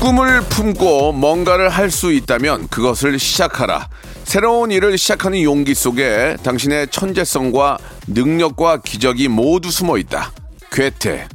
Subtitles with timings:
[0.00, 3.88] 꿈을 품고 뭔가를 할 수 있다면 그것을 시작하라.
[4.24, 10.32] 새로운 일을 시작하는 용기 속에 당신의 천재성과 능력과 기적이 모두 숨어 있다.
[10.70, 11.28] 괴테.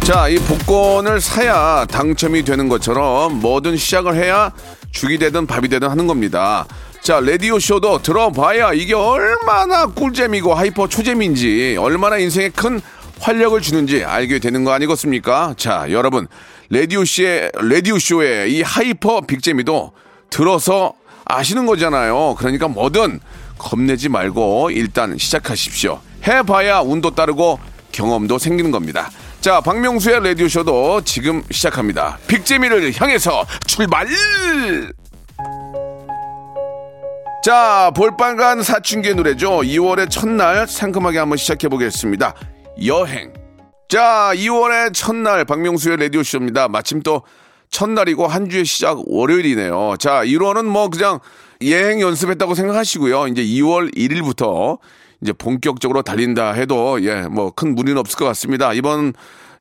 [0.00, 4.50] 자, 이 복권을 사야 당첨이 되는 것처럼 뭐든 시작을 해야
[4.90, 6.66] 죽이 되든 밥이 되든 하는 겁니다.
[7.00, 12.80] 자, 라디오쇼도 들어봐야 이게 얼마나 꿀잼이고 hyper 초잼인지, 얼마나 인생에 큰
[13.20, 15.54] 활력을 주는지 알게 되는 거 아니겠습니까?
[15.56, 16.26] 자, 여러분,
[16.70, 19.92] 라디오쇼의, 라디오쇼의 이 hyper big잼이도
[20.30, 22.36] 들어서 아시는 거잖아요.
[22.38, 23.20] 그러니까 뭐든
[23.58, 26.00] 겁내지 말고 일단 시작하십시오.
[26.26, 27.58] 해봐야 운도 따르고
[27.92, 29.10] 경험도 생기는 겁니다.
[29.40, 32.18] 자, 박명수의 라디오쇼도 지금 시작합니다.
[32.26, 34.06] 빅재미를 향해서 출발!
[37.44, 39.60] 자, 볼빨간 사춘기의 노래죠.
[39.60, 42.34] 2월의 첫날 상큼하게 한번 시작해 보겠습니다.
[42.84, 43.32] 여행.
[43.88, 46.68] 자, 2월의 첫날 박명수의 라디오쇼입니다.
[46.68, 47.22] 마침 또
[47.70, 49.96] 첫날이고 한 주의 시작 월요일이네요.
[49.98, 51.18] 자, 1월은 뭐 그냥
[51.62, 53.26] 예행 연습했다고 생각하시고요.
[53.28, 54.78] 이제 2월 1일부터
[55.20, 58.72] 이제 본격적으로 달린다 해도 예, 뭐 큰 무리는 없을 것 같습니다.
[58.72, 59.12] 이번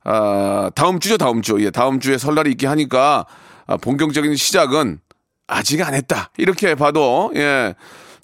[0.04, 1.58] 아, 다음 주죠, 다음 주.
[1.62, 3.26] 예, 다음 주에 설날이 있긴 하니까
[3.66, 5.00] 아, 본격적인 시작은
[5.48, 6.30] 아직 안 했다.
[6.38, 7.74] 이렇게 봐도 예,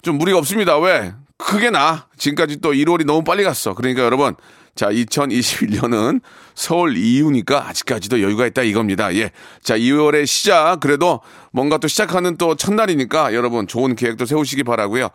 [0.02, 0.78] 좀 무리가 없습니다.
[0.78, 1.12] 왜?
[1.44, 2.06] 크게 나.
[2.16, 3.74] 지금까지 또 1월이 너무 빨리 갔어.
[3.74, 4.34] 그러니까 여러분,
[4.74, 6.20] 자, 2021년은
[6.54, 9.14] 서울 이후니까 아직까지도 여유가 있다 이겁니다.
[9.14, 9.30] 예.
[9.62, 10.80] 자, 2월의 시작.
[10.80, 11.20] 그래도
[11.52, 15.10] 뭔가 또 시작하는 또 첫날이니까 여러분 좋은 계획도 세우시기 바라고요.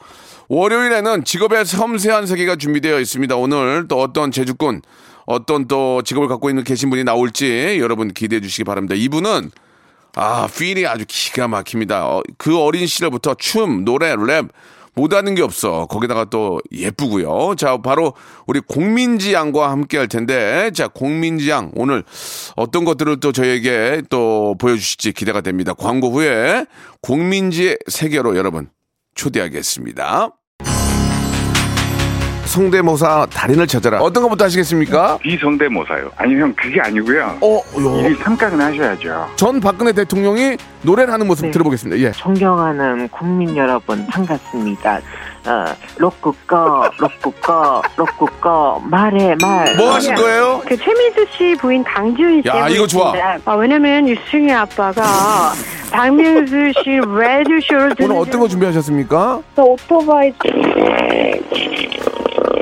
[0.50, 3.36] 월요일에는 직업의 섬세한 세계가 준비되어 있습니다.
[3.36, 4.82] 오늘 또 어떤 제주꾼,
[5.26, 8.96] 어떤 또 직업을 갖고 있는 계신 분이 나올지 여러분 기대해 주시기 바랍니다.
[8.96, 9.52] 이분은
[10.16, 12.08] 아, 필이 아주 기가 막힙니다.
[12.08, 14.50] 어, 그 어린 시절부터 춤, 노래, 랩
[15.00, 15.86] 못하는 게 없어.
[15.88, 17.56] 거기다가 또 예쁘고요.
[17.56, 18.14] 자, 바로
[18.48, 22.04] 우리 공민지 양과 함께 할 텐데, 자, 공민지 양 오늘
[22.56, 25.74] 어떤 것들을 또 저에게 또 보여주실지 기대가 됩니다.
[25.74, 26.66] 광고 후에
[27.02, 28.70] 공민지의 세계로 여러분
[29.16, 30.39] 초대하겠습니다.
[32.60, 34.00] 성대모사 달인을 찾아라.
[34.02, 35.18] 어떤 것부터 하시겠습니까?
[35.22, 36.12] 비성대모사요.
[36.18, 37.38] 아니 형 그게 아니고요.
[37.40, 38.00] 어, 요.
[38.02, 39.30] 일 삼각은 하셔야죠.
[39.38, 41.52] 전 박근혜 대통령이 노래를 하는 모습 네.
[41.52, 42.02] 들어보겠습니다.
[42.06, 42.12] 예.
[42.12, 45.00] 존경하는 국민 여러분 반갑습니다.
[45.48, 45.66] 어,
[45.98, 49.78] 로꾸꺼 로꾸꺼 로꾸꺼 말해 말.
[49.78, 50.62] 뭐 하실 거예요?
[50.68, 52.48] 그 최민수 씨 부인 강지훈 씨.
[52.50, 53.14] 야, 이거 좋아.
[53.46, 55.02] 아, 왜냐면 유승희 아빠가
[55.92, 59.42] 박명수 씨 라디오 쇼를 오늘 어떤 거 준비하셨습니까?
[59.56, 60.34] 저 오토바이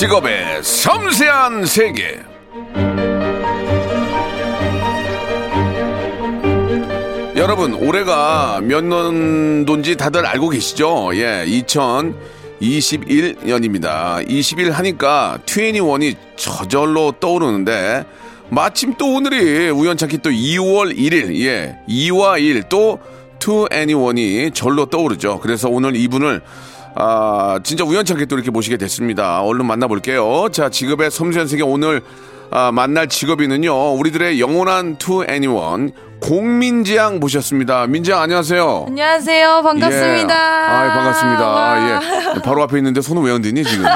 [0.00, 2.18] 직업의 섬세한 세계.
[7.36, 11.10] 여러분, 올해가 몇 년도인지 다들 알고 계시죠?
[11.16, 14.26] 예, 2021년입니다.
[14.26, 18.06] 20일 하니까 21이 저절로 떠오르는데,
[18.48, 23.00] 마침 또 오늘이 우연찮게 또 2월 1일, 예, 2와 1, 또
[23.38, 25.40] 2anyOne이 절로 떠오르죠.
[25.40, 26.40] 그래서 오늘 이분을
[26.94, 29.42] 아, 진짜 우연찮게 또 이렇게 모시게 됐습니다.
[29.42, 30.48] 얼른 만나볼게요.
[30.52, 32.02] 자, 직업의 섬세한 세계 오늘
[32.50, 37.86] 아, 만날 직업인은요, 우리들의 영원한 투 애니원 공민지양 모셨습니다.
[37.86, 38.84] 민지양 안녕하세요.
[38.88, 39.62] 안녕하세요.
[39.62, 40.34] 반갑습니다.
[40.34, 40.88] 예.
[40.88, 41.46] 아, 반갑습니다.
[41.46, 41.72] 와.
[41.72, 42.00] 아,
[42.36, 42.42] 예.
[42.42, 43.86] 바로 앞에 있는데 손을 왜 흔드니 지금?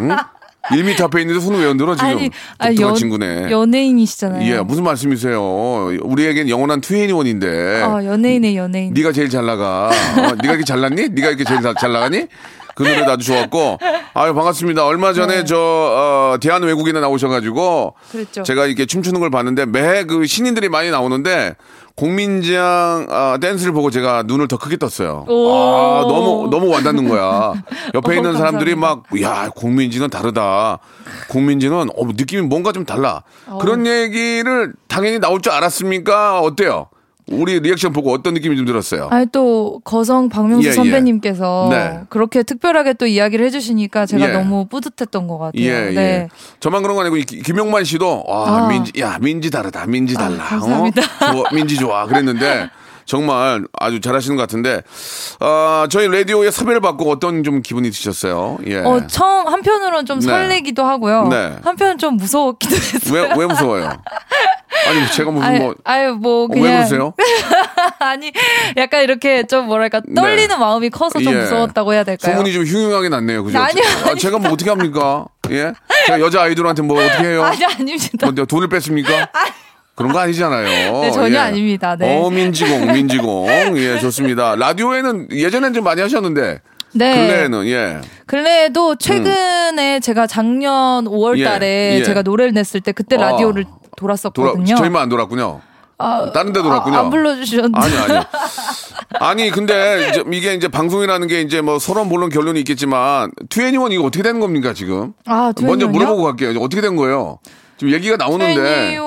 [0.00, 0.16] 응?
[0.70, 2.08] 1m 앞에 있는데 손을 왜 흔들어 지금?
[2.08, 3.50] 아니, 아, 독특한 연- 친구네.
[3.50, 4.52] 연예인이시잖아요.
[4.54, 5.88] 예, 무슨 말씀이세요?
[6.02, 7.82] 우리에겐 영원한 투애니원인데.
[7.82, 8.94] 아, 연예인의 연예인.
[8.94, 9.88] 네가 제일 잘 나가.
[9.88, 11.08] 어, 네가 이렇게 잘났니?
[11.10, 12.26] 네가 이렇게 제일 잘, 잘 나가니?
[12.74, 13.78] 그 노래도 아주 좋았고.
[14.14, 14.84] 아유, 반갑습니다.
[14.86, 15.44] 얼마 전에 네.
[15.44, 17.94] 저, 어, 대한 외국인에 나오셔가지고.
[18.10, 18.42] 그랬죠.
[18.42, 21.54] 제가 이렇게 춤추는 걸 봤는데 매 그 신인들이 많이 나오는데
[21.94, 25.24] 공민장 아, 댄스를 보고 제가 눈을 더 크게 떴어요.
[25.28, 25.52] 오.
[25.52, 27.52] 아, 너무, 너무 와닿는 거야.
[27.94, 29.04] 옆에 어, 있는 사람들이 막.
[29.22, 30.78] 야, 공민지는 다르다.
[31.28, 33.22] 공민지는 어, 느낌이 뭔가 좀 달라.
[33.46, 33.58] 어.
[33.58, 36.40] 그런 얘기를 당연히 나올 줄 알았습니까?
[36.40, 36.88] 어때요?
[37.28, 39.08] 우리 리액션 보고 어떤 느낌이 좀 들었어요?
[39.10, 40.74] 아니 또 거성 박명수 예, 예.
[40.74, 42.00] 선배님께서 네.
[42.08, 44.32] 그렇게 특별하게 또 이야기를 해주시니까 제가 예.
[44.32, 45.62] 너무 뿌듯했던 것 같아요.
[45.62, 45.96] 예, 네.
[45.96, 46.28] 예.
[46.60, 48.68] 저만 그런 거 아니고 김용만 씨도 와 아.
[48.68, 50.44] 민지 야 민지 다르다 민지 달라.
[50.44, 51.02] 감사합니다.
[51.02, 51.32] 어?
[51.32, 52.68] 좋아, 민지 좋아 그랬는데
[53.04, 54.82] 정말 아주 잘하시는 것 같은데
[55.40, 58.58] 어, 저희 라디오에 섭외를 받고 어떤 좀 기분이 드셨어요?
[58.66, 58.78] 예.
[58.78, 60.26] 어 처음 한편으로는 좀 네.
[60.26, 61.28] 설레기도 하고요.
[61.28, 61.56] 네.
[61.64, 63.14] 한편 좀 무서웠기도 했어요.
[63.14, 63.92] 왜 왜 무서워요?
[64.88, 67.12] 아니 제가 무슨 아유, 뭐 아유 뭐 어, 그냥 왜 그러세요?
[68.00, 68.32] 아니
[68.76, 71.38] 약간 이렇게 좀 뭐랄까 떨리는 마음이 커서 좀 네.
[71.38, 71.42] 예.
[71.42, 72.34] 무서웠다고 해야 될까요?
[72.34, 73.44] 소문이 좀 흉흉하게 났네요.
[73.44, 73.58] 그죠?
[73.58, 75.26] 아니요, 아, 제가 뭐 어떻게 합니까?
[75.50, 75.72] 예?
[76.06, 77.42] 제가 여자 아이돌한테 뭐 어떻게 해요?
[77.44, 78.30] 아니 아닙니다.
[78.30, 79.28] 뭐 돈을 뺐습니까?
[80.02, 81.00] 그런 거 아니잖아요.
[81.00, 81.38] 네, 전혀 예.
[81.38, 81.96] 아닙니다.
[81.96, 82.20] 네.
[82.20, 83.46] 어민지공, 민지공.
[83.76, 84.56] 예, 좋습니다.
[84.56, 86.60] 라디오에는 예전엔 좀 많이 하셨는데.
[86.94, 87.14] 네.
[87.14, 88.00] 근래에는, 예.
[88.26, 88.96] 근래에도 음.
[88.98, 90.00] 최근에 음.
[90.00, 92.04] 제가 작년 5월 예, 달에 예.
[92.04, 93.30] 제가 노래를 냈을 때 그때 아.
[93.30, 93.64] 라디오를
[93.96, 94.64] 돌았었거든요.
[94.64, 95.60] 돌아, 저희만 안 돌았군요.
[95.98, 96.96] 아, 다른 데 돌았군요.
[96.96, 97.78] 아, 안 불러주셨는데.
[97.78, 98.24] 아니, 아니.
[99.20, 104.04] 아니, 근데 이제 이게 이제 방송이라는 게 이제 뭐 서론 본론 결론이 있겠지만, 투애니원 이거
[104.04, 105.12] 어떻게 된 겁니까, 지금?
[105.26, 106.60] 아, 먼저 물어보고 갈게요.
[106.60, 107.38] 어떻게 된 거예요?
[107.76, 108.92] 지금 얘기가 나오는데.
[108.92, 109.00] 21...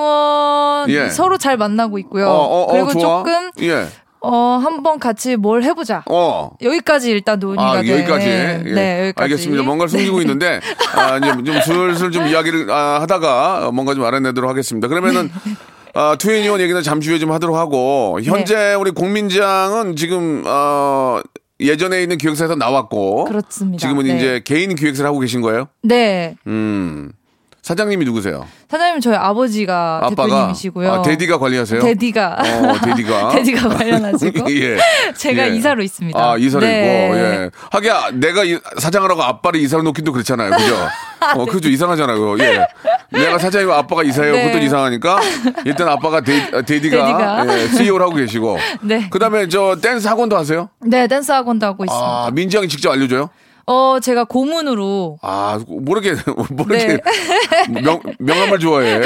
[0.86, 1.10] 하면 예.
[1.10, 2.28] 서로 잘 만나고 있고요.
[2.28, 3.24] 어, 어, 어, 그리고 좋아.
[3.24, 3.88] 조금 예.
[4.22, 6.04] 어, 한번 같이 뭘 해보자.
[6.10, 6.50] 어.
[6.62, 7.92] 여기까지 일단 논의가 아, 돼.
[7.94, 8.26] 여기까지.
[8.26, 8.72] 네, 예.
[8.72, 9.24] 네, 여기까지.
[9.24, 9.64] 알겠습니다.
[9.64, 10.22] 뭔가를 숨기고 네.
[10.24, 10.62] 있는데,
[10.96, 14.88] 아, 이제 좀 슬슬 좀 이야기를 아, 하다가 뭔가 좀 알아내도록 하겠습니다.
[14.88, 15.52] 그러면은, 네.
[15.94, 18.74] 아, 투애니원 얘기는 잠시 후에 좀 하도록 하고, 현재 네.
[18.74, 21.22] 우리 공민장은 지금, 어,
[21.60, 23.80] 예전에 있는 기획사에서 나왔고, 그렇습니다.
[23.80, 24.18] 지금은 네.
[24.18, 25.68] 이제 개인 기획사를 하고 계신 거예요?
[25.84, 26.36] 네.
[26.48, 27.12] 음.
[27.70, 28.46] 사장님이 누구세요?
[28.70, 30.92] 사장님 저희 아버지가 아빠가 대표님이시고요.
[30.94, 31.82] 아, 데디가 관리하세요?
[31.82, 32.38] 데디가.
[32.38, 33.30] 어, 데디가.
[33.30, 34.52] 데디가 관련하시고.
[34.54, 34.78] 예.
[35.18, 35.56] 제가 예.
[35.56, 36.20] 이사로 있습니다.
[36.20, 37.06] 아, 이사를 네.
[37.08, 37.50] 있고, 예.
[37.72, 40.52] 하기야, 내가 이- 사장을 하고 아빠를 이사를 놓기도 그렇잖아요.
[40.52, 40.76] 그죠?
[41.42, 41.68] 어, 그죠.
[41.70, 42.38] 이상하잖아요.
[42.38, 42.68] 예.
[43.10, 44.34] 내가 사장이고 아빠가 이사예요.
[44.34, 44.44] 네.
[44.46, 45.20] 그것도 이상하니까.
[45.66, 47.46] 일단 아빠가 데, 아, daddy가, daddy가.
[47.64, 48.60] 예, CEO를 하고 계시고.
[48.84, 49.08] 네.
[49.10, 50.70] 그 다음에 저 댄스 학원도 하세요?
[50.86, 52.06] 네, 댄스 학원도 하고 있습니다.
[52.08, 53.32] 아, 민지 양이 직접 알려줘요?
[53.68, 56.14] 어, 제가 고문으로 아, 모르게,
[56.52, 57.00] 모르게,
[57.70, 57.82] 네.
[57.82, 59.02] 명, 명함을 좋아해.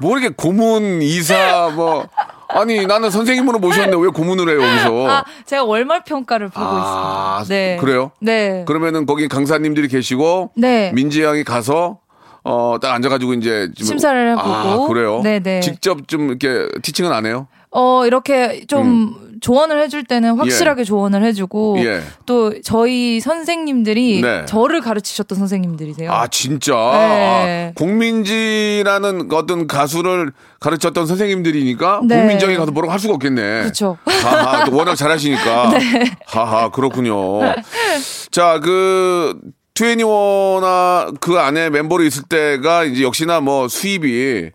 [0.00, 2.06] 모르게 고문, 이사, 뭐.
[2.48, 5.08] 아니, 나는 선생님으로 모셨는데 왜 고문을 해요, 여기서?
[5.10, 7.54] 아, 제가 월말 평가를 보고 아, 있습니다.
[7.54, 7.76] 네.
[7.80, 8.12] 그래요?
[8.20, 8.64] 네.
[8.66, 10.92] 그러면은 거기 강사님들이 계시고 네.
[10.94, 11.98] 민지 양이 가서
[12.46, 14.48] 어 딱 앉아가지고 이제 좀- 심사를 해보고.
[14.48, 15.20] 아, 그래요?
[15.22, 15.60] 네네.
[15.60, 17.48] 직접 좀 이렇게 티칭은 안 해요?
[17.76, 21.84] 어, 이렇게 좀 조언을 해줄 때는 확실하게 조언을 해주고 음.
[21.84, 22.00] 예.
[22.24, 24.44] 또 저희 선생님들이 네.
[24.46, 26.10] 저를 가르치셨던 선생님들이세요.
[26.10, 27.68] 아 진짜 네.
[27.70, 32.38] 아, 공민지라는 어떤 가수를 가르쳤던 선생님들이니까 네.
[32.40, 33.64] 형이 가서 뭐라고 할 수가 없겠네.
[33.64, 33.98] 그쵸.
[34.06, 35.70] 하하, 또 워낙 잘하시니까.
[35.76, 36.10] 네.
[36.26, 37.40] 하하, 그렇군요.
[38.30, 39.38] 자, 그,
[39.74, 44.50] 투애니원 그 안에 멤버로 있을 때가 이제 역시나 뭐 수입이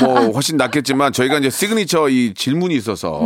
[0.00, 3.20] 뭐 훨씬 낮겠지만 저희가 이제 시그니처 이 질문이 있어서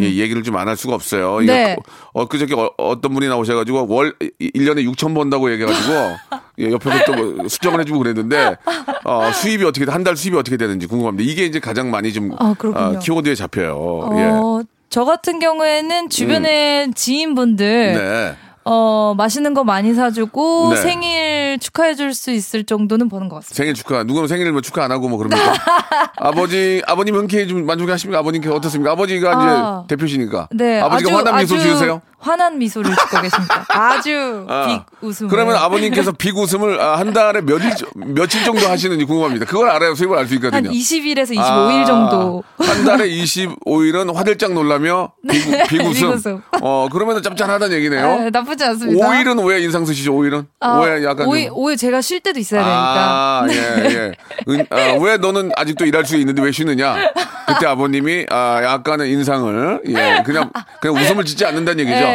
[0.00, 1.38] 예, 얘기를 좀 안 할 수가 없어요.
[1.38, 1.46] 음.
[1.46, 1.76] 네.
[2.12, 5.92] 어, 그저께 어, 어떤 분이 나오셔가지고 월 1년에 6천 번다고 얘기해가지고
[6.60, 8.56] 예, 옆에서 또 뭐 수정을 해주고 그랬는데
[9.04, 11.30] 어, 수입이 어떻게 한 달 수입이 어떻게 되는지 궁금합니다.
[11.30, 12.54] 이게 이제 가장 많이 좀 아.
[12.74, 14.10] 어, 키워드에 잡혀요.
[14.16, 14.22] 예.
[14.24, 18.36] 어, 저 같은 경우에는 주변에 지인분들 네.
[18.70, 20.76] 어, 맛있는 거 많이 사주고 네.
[20.76, 23.54] 생일 축하해 줄 수 있을 정도는 버는 것 같습니다.
[23.54, 24.02] 생일 축하.
[24.02, 25.54] 누구는 생일을 뭐 축하 안 하고 뭐 그럽니까?
[26.16, 28.18] 아버지, 아버님 흔쾌히 좀 만족하십니까?
[28.18, 28.92] 아버님께 어떻습니까?
[28.92, 29.82] 아버지가 아.
[29.86, 30.48] 이제 대표시니까.
[30.52, 32.02] 네, 아버지가 아주, 화난 미소 지으세요?
[32.20, 33.64] 환한 미소를 짓고 계십니다.
[33.68, 34.66] 아주 아.
[34.66, 35.28] 빅 웃음.
[35.28, 39.46] 그러면 아버님께서 빅 웃음을 아, 한 달에 몇 일, 며칠 정도 하시는지 궁금합니다.
[39.46, 40.70] 그걸 알아야 수입을 알수한 있거든요.
[40.70, 42.42] 20일에서 25일 아, 정도.
[42.58, 45.92] 한 달에 25일은 화들짝 놀라며 빅, 빅 웃음.
[45.92, 46.42] 빅 웃음.
[46.60, 48.18] 어, 그러면 짭짤하다는 얘기네요.
[48.18, 49.06] 네, 나쁘지 않습니다.
[49.08, 50.12] 5일은 왜 인상 쓰시죠?
[50.14, 50.46] 5일은?
[50.60, 52.78] 아, 왜 약간 오일, 좀- 오일 제가 쉴 때도 있어야 되니까.
[52.78, 53.54] 아, 예,
[53.94, 54.12] 예.
[54.52, 56.96] 은- 아, 왜 너는 아직도 일할 수 있는데 왜 쉬느냐?
[57.46, 61.96] 그때 아버님이 아, 약간의 인상을 예, 그냥 그냥 웃음을 짓지 않는다는 얘기죠.
[61.98, 62.07] 네,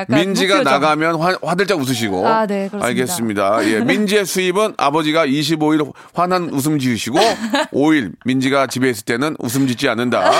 [0.00, 0.72] 약간 민지가 무표정.
[0.80, 2.26] 나가면 화, 화들짝 웃으시고.
[2.26, 2.86] 아, 네, 그렇습니다.
[2.86, 3.64] 알겠습니다.
[3.68, 7.18] 예, 민지의 수입은 아버지가 25일 환한 웃음 지으시고
[7.72, 10.30] 5일 민지가 집에 있을 때는 웃음 짓지 않는다.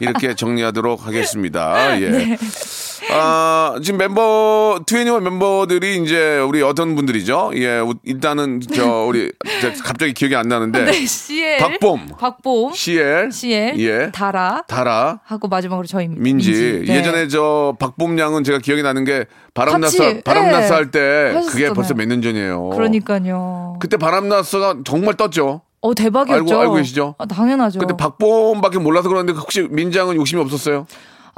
[0.00, 2.00] 이렇게 정리하도록 하겠습니다.
[2.00, 2.08] 예.
[2.10, 2.36] 네.
[3.12, 7.52] 아, 지금 멤버, 트웬티원 멤버들이 이제 우리 어떤 분들이죠?
[7.54, 10.84] 예, 우- 일단은 저 우리 저 갑자기 기억이 안 나는데.
[10.84, 11.58] 네, CL.
[11.58, 12.08] 박봄.
[12.18, 12.72] 박봄.
[12.74, 13.30] CL.
[13.32, 13.78] CL.
[13.80, 14.10] 예.
[14.12, 14.64] 다라.
[14.68, 15.20] 다라.
[15.24, 16.84] 하고 마지막으로 저희 민지.
[16.86, 16.96] 네.
[16.96, 21.70] 예전에 저 박봄 양은 제가 기억이 나는 게 바람났어 같이, 바람났어 예, 할때 그게.
[21.70, 22.70] 벌써 몇 년 전이에요.
[22.70, 23.76] 그러니까요.
[23.80, 25.62] 그때 바람났어가 정말 떴죠.
[25.80, 26.44] 어 대박이었죠.
[26.44, 27.14] 알고- 알고 계시죠?
[27.18, 27.78] 아, 당연하죠.
[27.78, 30.86] 근데 박봄밖에 몰라서 그러는데 혹시 민지 양은 욕심이 없었어요?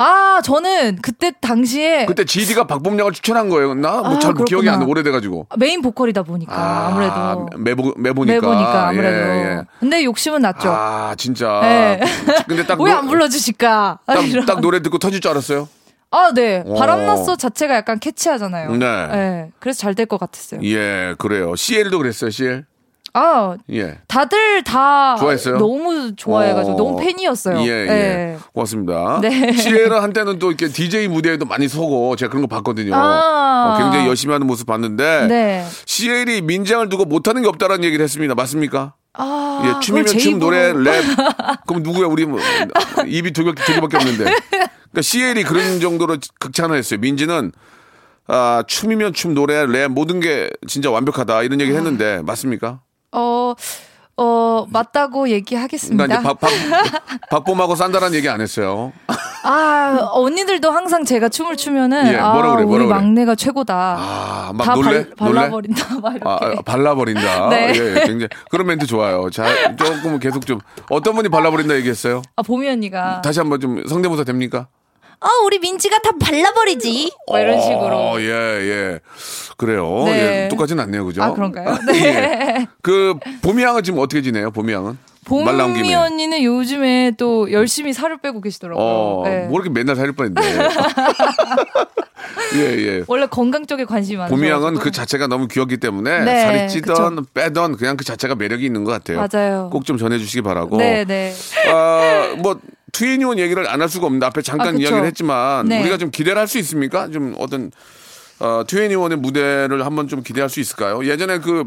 [0.01, 3.75] 아 저는 그때 당시에 그때 GD가 박봄 양을 추천한 거예요.
[3.75, 4.87] 나뭐 아, 잘 기억이 안 나.
[4.87, 5.49] 오래돼가지고.
[5.59, 8.35] 메인 보컬이다 보니까 아, 무래도 메보 메보니까.
[8.41, 9.17] 메보니까 아무래도.
[9.17, 9.63] 예, 예.
[9.81, 10.71] 근데 욕심은 났죠.
[10.71, 11.59] 아 진짜.
[11.63, 12.01] 네.
[12.47, 13.99] 근데 딱 왜 노- 안 불러주실까?
[14.07, 14.17] 딱.
[14.47, 15.69] 딱 노래 듣고 터질 줄 알았어요.
[16.13, 16.63] 아, 네.
[16.65, 16.75] 오.
[16.77, 18.71] 바람났어 자체가 약간 catchy하잖아요.
[18.77, 19.51] 네.
[19.59, 20.61] 그래서 잘 될 것 같았어요.
[20.63, 21.55] 예, 그래요.
[21.57, 22.31] CL도 그랬어요.
[22.31, 22.65] CL.
[23.15, 23.99] 아, 예.
[24.07, 25.59] 다들 다 좋아했어요?
[25.59, 26.77] 너무 좋아해가지고 어.
[26.77, 27.61] 너무 팬이었어요.
[27.61, 27.87] 예, 예.
[27.87, 28.39] 네.
[28.53, 29.21] 고맙습니다.
[29.23, 29.53] 네.
[29.53, 32.95] CL은 한때는 또 이렇게 DJ 무대에도 많이 서고 제가 그런 거 봤거든요.
[32.95, 33.75] 아.
[33.75, 35.67] 어, 굉장히 열심히 하는 모습 봤는데 네.
[35.87, 38.35] CL이 민장을 두고 못하는 게 없다라는 얘기를 했습니다.
[38.35, 38.95] 맞습니까?
[39.15, 41.03] 아, 예, 춤이면 춤, 노래, 랩.
[41.67, 42.07] 그럼 누구야?
[42.07, 42.39] 우리 뭐,
[43.07, 44.25] 입이 두, 개, 두 개밖에 없는데.
[44.25, 47.01] 그러니까 CL이 그런 정도로 극찬을 했어요.
[47.01, 47.51] 민지는
[48.29, 51.65] 아, 춤이면 춤, 노래, 랩 모든 게 진짜 완벽하다 이런 아.
[51.65, 52.81] 얘기 했는데 맞습니까?
[53.13, 53.55] 어,
[54.17, 56.05] 어, 맞다고 그러니까 얘기하겠습니다.
[56.07, 56.51] 이제 박, 박,
[57.31, 58.93] 박봄하고 싼다라는 얘기 안 했어요.
[59.45, 62.95] 아, 언니들도 항상 제가 춤을 추면은 예, 아, 뭐라 그래, 뭐라 우리 그래?
[62.99, 63.75] 막내가 최고다.
[63.99, 65.09] 아, 막 다 놀래?
[65.11, 65.29] 발?
[65.33, 66.01] 발라버린다.
[66.01, 66.29] 막 이렇게.
[66.29, 67.49] 아, 아, 발라버린다.
[67.51, 67.73] 네.
[67.77, 69.31] 예, 예, 굉장히 그런 멘트 좋아요.
[69.31, 69.45] 자,
[69.77, 70.59] 조금 계속 좀
[70.91, 72.23] 어떤 분이 발라버린다 얘기했어요?
[72.35, 73.21] 아, 보미 언니가.
[73.23, 74.67] 다시 한번 좀 성대모사 됩니까?
[75.21, 77.13] 아, 우리 민지가 다 발라버리지.
[77.29, 77.97] 뭐 이런 식으로.
[77.97, 79.01] 어, 예, 예.
[79.57, 80.05] 그래요.
[80.07, 80.45] 네.
[80.45, 81.23] 예, 똑같진 않네요, 그죠?
[81.23, 81.77] 아, 그런가요?
[81.91, 82.05] 네.
[82.05, 82.67] 예.
[82.83, 84.51] 그 봄이 양은 지금 어떻게 지내요?
[84.53, 84.97] 봄이 양은?
[85.75, 85.95] 김에.
[85.95, 88.83] 언니는 요즘에 또 열심히 살을 빼고 계시더라고요.
[88.83, 89.41] 어, 네.
[89.47, 90.41] 뭐 이렇게 맨날 살릴 뻔했네.
[92.57, 93.05] 예, 예.
[93.07, 94.31] 원래 건강 쪽에 관심이 많아요.
[94.35, 98.65] 봄이 양은 그 자체가 너무 귀엽기 때문에 네, 살이 찌던 빼던 그냥 그 자체가 매력이
[98.65, 99.27] 있는 것 같아요.
[99.31, 99.69] 맞아요.
[99.71, 100.79] 꼭 좀 전해주시기 바라고.
[100.79, 101.35] 네, 네.
[101.71, 102.59] 아, 뭐
[102.93, 104.79] 트윈이온 얘기를 안 할 수가 없는데 앞에 잠깐 아.
[104.79, 105.81] 이야기를 했지만 네.
[105.83, 107.09] 우리가 좀 기대를 할 수 있습니까?
[107.11, 107.71] 좀 어떤
[108.41, 111.05] 어, 트윈이온의 무대를 한번 좀 기대할 수 있을까요?
[111.05, 111.65] 예전에 그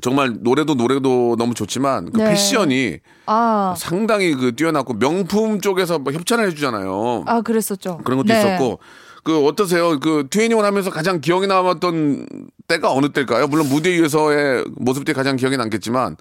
[0.00, 2.30] 정말 노래도 노래도 너무 좋지만 그 네.
[2.30, 7.24] 패션이 아, 상당히 그 뛰어났고 명품 쪽에서 뭐 협찬을 해주잖아요.
[7.26, 7.98] 아 그랬었죠.
[8.04, 8.38] 그런 것도 네.
[8.38, 8.78] 있었고
[9.22, 10.00] 그 어떠세요?
[10.00, 12.26] 그 트웬티원 하면서 가장 기억에 남았던
[12.68, 13.46] 때가 어느 때일까요?
[13.48, 16.16] 물론 무대 위에서의 모습들이 가장 기억에 남겠지만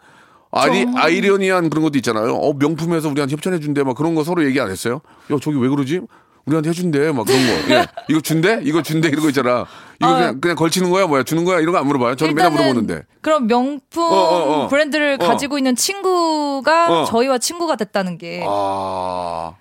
[0.51, 2.33] 아리, 아이러니한 그런 것도 있잖아요.
[2.35, 5.01] 어, 명품에서 우리한테 협찬해 준대 막 그런 거 서로 얘기 안 했어요?
[5.31, 6.01] 야 저기 왜 그러지?
[6.45, 7.73] 우리한테 해준대 막 그런 거.
[7.75, 7.85] 예.
[8.09, 8.61] 이거 준대?
[8.63, 9.65] 이거 준대 이런 거 있잖아.
[9.99, 10.17] 이거 아.
[10.17, 12.15] 그냥 그냥 걸치는 거야 뭐야 주는 거야 이런 거 안 물어봐요.
[12.15, 13.03] 저는 맨날 물어보는데.
[13.21, 14.67] 그런 명품 어, 어, 어.
[14.67, 15.27] 브랜드를 어.
[15.27, 17.05] 가지고 있는 친구가 어.
[17.05, 18.43] 저희와 친구가 됐다는 게.
[18.47, 19.53] 아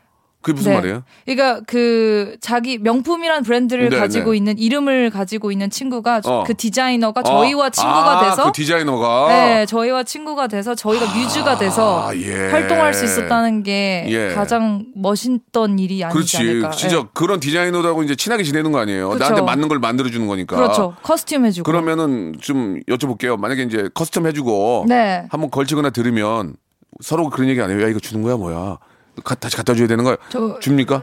[0.43, 0.77] 그게 무슨 네.
[0.77, 1.03] 말이에요?
[1.27, 4.39] 그러니까 그 자기 명품이란 브랜드를 네, 가지고 네.
[4.39, 6.45] 있는 이름을 가지고 있는 친구가 어.
[6.47, 11.59] 그 디자이너가 저희와 아, 친구가 아, 돼서 그 디자이너가 네, 저희와 친구가 돼서 저희가 뮤즈가
[11.59, 12.49] 돼서 아, 예.
[12.51, 14.35] 활동할 수 있었다는 게 예.
[14.35, 16.37] 가장 멋있던 일이 아니지 그렇지.
[16.39, 16.71] 않을까.
[16.71, 17.03] 진짜 예.
[17.13, 19.11] 그런 디자이너하고 이제 친하게 지내는 거 아니에요.
[19.11, 19.19] 그쵸.
[19.19, 20.57] 나한테 맞는 걸 만들어 주는 거니까.
[20.57, 20.95] 그렇죠.
[21.03, 21.71] custom 해주고.
[21.71, 23.39] 그러면은 좀 여쭤볼게요.
[23.39, 25.27] 만약에 이제 custom 해주고 네.
[25.31, 26.57] 한번 걸치거나 들으면
[27.03, 27.83] 서로 그런 얘기 안 해요.
[27.83, 28.79] 야 이거 주는 거야 뭐야?
[29.25, 30.17] 가- 다시 갖다 줘야 되는 거야?
[30.31, 31.03] 저- 줍니까?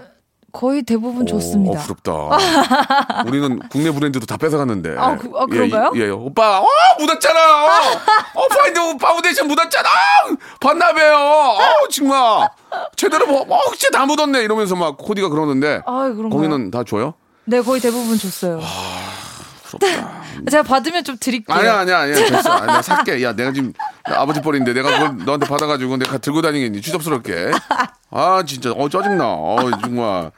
[0.54, 1.80] 거의 대부분 오, 좋습니다.
[1.80, 2.14] 어, 부럽다.
[3.28, 4.96] 우리는 국내 브랜드도 다 뺏어갔는데.
[4.98, 5.92] 아, 그- 아, 그런가요?
[5.96, 6.66] 예, 예, 오빠, 어,
[7.00, 7.66] 묻었잖아.
[8.34, 9.88] 어, 파인드 파운데이션 묻었잖아.
[10.60, 11.16] 반납해요.
[11.16, 12.50] 어, 정말.
[12.96, 14.42] 제대로 뭐, 어, 진짜 다 묻었네.
[14.44, 15.82] 이러면서 막 코디가 그러는데.
[15.86, 16.30] 아, 그런가요?
[16.30, 17.14] 거기는 다 줘요?
[17.46, 18.60] 네, 거의 대부분 줬어요.
[19.68, 20.22] 부럽다.
[20.50, 21.56] 제가 받으면 좀 드릴게요.
[21.58, 22.16] 아니야, 아니야, 아니야.
[22.16, 22.52] 됐어.
[22.52, 23.22] 아니, 나 살게.
[23.24, 23.74] 야, 내가 지금
[24.06, 26.82] 나 아버지 뻘인데 내가 그걸 너한테 받아가지고 내가 들고 다니겠니?
[26.82, 27.52] 추접스럽게.
[28.12, 28.72] 아, 진짜.
[28.72, 29.24] 어, 짜증나.
[29.26, 30.32] 어, 정말.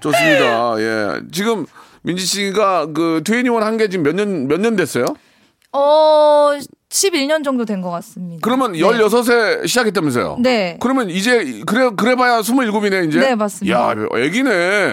[0.00, 0.74] 좋습니다.
[0.78, 1.20] 예.
[1.32, 1.66] 지금
[2.02, 5.04] 민지 씨가 그 트웬티원 한게 지금 몇 년, 몇 년 됐어요?
[5.72, 6.50] 어,
[6.90, 8.40] 11년 정도 된 것 같습니다.
[8.42, 8.80] 그러면 네.
[8.80, 10.36] 16에 시작했다면서요?
[10.40, 10.76] 네.
[10.80, 13.20] 그러면 이제, 그래, 그래봐야 27이네, 이제?
[13.20, 13.78] 네, 맞습니다.
[13.78, 14.92] 야, 애기네.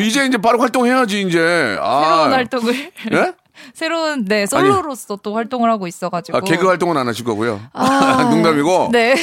[0.00, 1.78] 이제 이제 바로 활동해야지, 이제.
[1.80, 2.02] 아.
[2.04, 2.74] 새로운 활동을.
[3.12, 3.32] 예?
[3.74, 6.38] 새로운, 네, 솔로로서 또 활동을 하고 있어가지고.
[6.38, 7.60] 아, 개그 활동은 안 하실 거고요.
[7.72, 8.90] 아, 농담이고.
[8.92, 9.14] 네.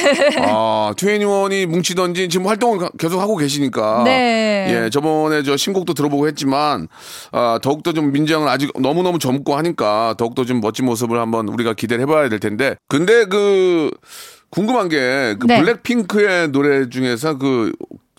[0.48, 4.02] 아, 트웬티원이 뭉치던지 지금 활동을 가- 계속 하고 계시니까.
[4.04, 4.66] 네.
[4.84, 6.88] 예, 저번에 저 신곡도 들어보고 했지만,
[7.32, 11.74] 아, 더욱더 좀 민지양은 아직 너무 너무 젊고 하니까 더욱더 좀 멋진 모습을 한번 우리가
[11.74, 12.76] 기대를 해봐야 될 텐데.
[12.88, 13.90] 근데 그,
[14.50, 15.60] 궁금한 게, 그 네.
[15.60, 17.72] 블랙핑크의 노래 중에서 그,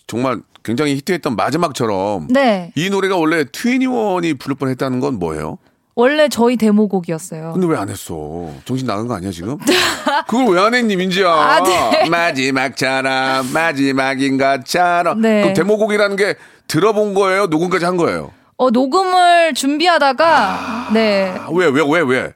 [0.06, 2.72] 정말 굉장히 히트했던 마지막처럼 네.
[2.76, 5.58] 이 노래가 원래 트웬티원이 부를 뻔했다는 건 뭐예요?
[5.98, 7.50] 원래 저희 데모곡이었어요.
[7.54, 8.48] 근데 왜 안 했어?
[8.64, 9.58] 정신 나간 거 아니야 지금?
[10.28, 11.28] 그걸 왜 안 했니 민지야?
[11.28, 12.08] 아, 네.
[12.08, 15.20] 마지막처럼 마지막인 것처럼.
[15.20, 15.40] 네.
[15.42, 16.36] 그럼 데모곡이라는 게
[16.68, 17.46] 들어본 거예요?
[17.46, 18.30] 녹음까지 한 거예요?
[18.58, 21.34] 어, 녹음을 준비하다가 네.
[21.36, 22.32] 아, 왜왜 왜 왜?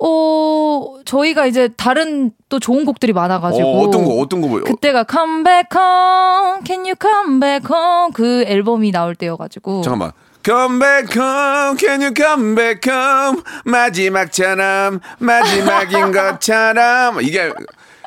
[0.00, 3.64] 어, 저희가 이제 다른 또 좋은 곡들이 많아가지고.
[3.64, 4.60] 어, 어떤 거 어떤 거 뭐?
[4.60, 9.82] 그때가 Come Back Home, Can You Come Back Home 그 앨범이 나올 때여가지고.
[9.82, 10.10] 잠깐만.
[10.48, 13.42] Come back home, can you come back home?
[13.66, 17.20] 마지막처럼, 마지막인 것처럼.
[17.20, 17.52] 이게,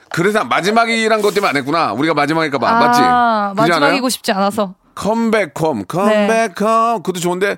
[0.09, 1.93] 그래서 마지막이란 것 때문에 안 했구나.
[1.93, 2.67] 우리가 마지막일까봐.
[2.67, 2.99] 아, 맞지?
[2.99, 3.79] 그렇지 않아요?
[3.81, 4.73] 마지막이고 싶지 않아서.
[4.99, 6.27] Come back home, come 네.
[6.27, 7.03] back home.
[7.03, 7.57] 그것도 좋은데,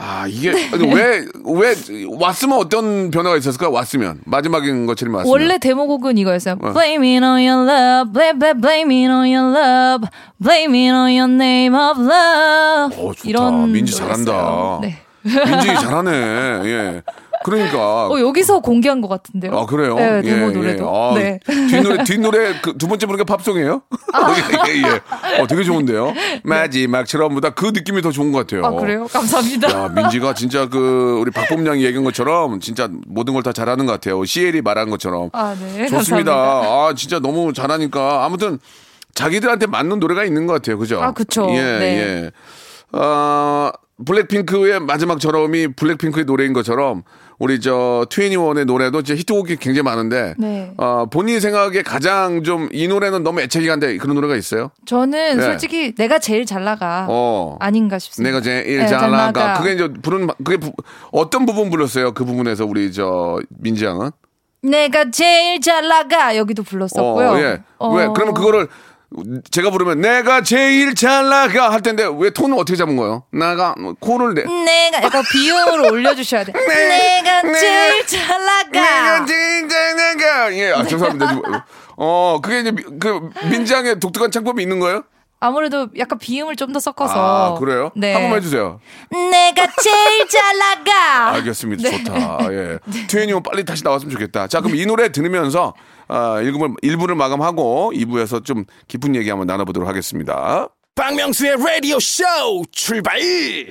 [0.00, 0.52] 아, 이게,
[0.94, 1.74] 왜, 왜,
[2.08, 3.68] 왔으면 어떤 변화가 있었을까?
[3.68, 4.20] 왔으면.
[4.26, 5.30] 마지막인 것처럼 왔으면.
[5.32, 6.56] 원래 데모곡은 이거였어요.
[6.62, 6.72] 어.
[6.72, 10.08] Blame it on your love, blame, blame, blame it on your love,
[10.40, 12.96] blame it on your name of love.
[12.96, 13.28] 어, 좋다.
[13.28, 14.24] 이런 민지 노래였어요.
[14.24, 14.78] 잘한다.
[14.82, 14.98] 네.
[15.22, 16.10] 민지 잘하네.
[16.64, 17.02] 예.
[17.44, 18.06] 그러니까.
[18.08, 19.56] 어, 여기서 공개한 것 같은데요.
[19.56, 19.94] 아 그래요?
[19.94, 20.84] 네, 데모 예, 노래도.
[20.84, 20.88] 예.
[20.88, 21.40] 아, 네.
[21.68, 23.82] 뒷노래 뒷노래 그 두 번째 부르는 게 팝송이에요?
[24.68, 24.82] 예,
[25.36, 25.40] 예.
[25.42, 26.12] 어 되게 좋은데요.
[26.44, 28.64] 마지막처럼보다 그 느낌이 더 좋은 것 같아요.
[28.66, 29.06] 아 그래요?
[29.12, 29.70] 감사합니다.
[29.70, 34.24] 야, 민지가 진짜 그 우리 박범량이 얘기한 것처럼 진짜 모든 걸 다 잘하는 것 같아요.
[34.24, 35.30] 시엘이 말한 것처럼.
[35.32, 35.86] 아, 네.
[35.86, 36.32] 좋습니다.
[36.32, 36.32] 감사합니다.
[36.32, 38.58] 아 진짜 너무 잘하니까 아무튼
[39.14, 40.76] 자기들한테 맞는 노래가 있는 것 같아요.
[40.78, 41.00] 그죠?
[41.02, 41.46] 아, 그쵸.
[41.50, 41.98] 예, 네.
[42.24, 42.30] 예.
[42.98, 43.70] 어,
[44.04, 47.02] 블랙핑크의 마지막처럼이 블랙핑크의 노래인 것처럼
[47.38, 50.72] 우리 저 트웬티원의 노래도 이제 히트곡이 굉장히 많은데 네.
[50.76, 54.70] 어, 본인 생각에 가장 좀 이 노래는 너무 애착이 간데 그런 노래가 있어요?
[54.86, 55.42] 저는 네.
[55.42, 57.56] 솔직히 내가 제일 잘 나가 어.
[57.60, 58.30] 아닌가 싶습니다.
[58.30, 59.32] 내가 제일 네, 잘 나가.
[59.32, 59.60] 나가.
[59.60, 60.72] 그게 이제 부른 그게 부-
[61.12, 62.12] 어떤 부분 불렀어요?
[62.12, 64.10] 그 부분에서 우리 저 민지 양은?
[64.62, 67.28] 내가 제일 잘 나가 여기도 불렀었고요.
[67.28, 67.62] 어, 예.
[67.78, 68.68] 어, 왜 그러면 그거를
[69.50, 73.24] 제가 부르면 내가 제일 잘 나가 할 텐데 왜 톤을 어떻게 잡은 거예요?
[73.32, 74.42] 나가 뭐 코를 내.
[74.44, 76.52] 내가 약간 비음으로 올려주셔야 돼.
[76.52, 77.54] 내가 네.
[77.58, 78.70] 제일 잘 나가.
[78.70, 80.52] 내가 제일 잘 나가.
[80.54, 81.34] 예, 아, 죄송합니다.
[81.34, 81.42] 지금.
[81.96, 85.02] 어, 그게 이제 미- 그 민지양의 독특한 창법이 있는 거예요?
[85.40, 87.14] 아무래도 약간 비음을 좀 더 섞어서.
[87.54, 87.90] 아, 그래요?
[87.96, 88.12] 네.
[88.12, 88.78] 한 번만 해주세요.
[89.10, 91.30] 내가 제일 잘 나가.
[91.38, 91.88] 알겠습니다.
[91.88, 92.02] 네.
[92.04, 92.38] 좋다.
[92.52, 92.78] 예.
[93.06, 94.48] 트웬티원 빨리 다시 나왔으면 좋겠다.
[94.48, 95.72] 자, 그럼 이 노래 들으면서
[96.08, 100.68] 아, 1부를, 1부를 마감하고 2부에서 좀 깊은 얘기 한번 나눠보도록 하겠습니다.
[100.94, 102.24] 박명수의 라디오 쇼
[102.72, 103.20] 출발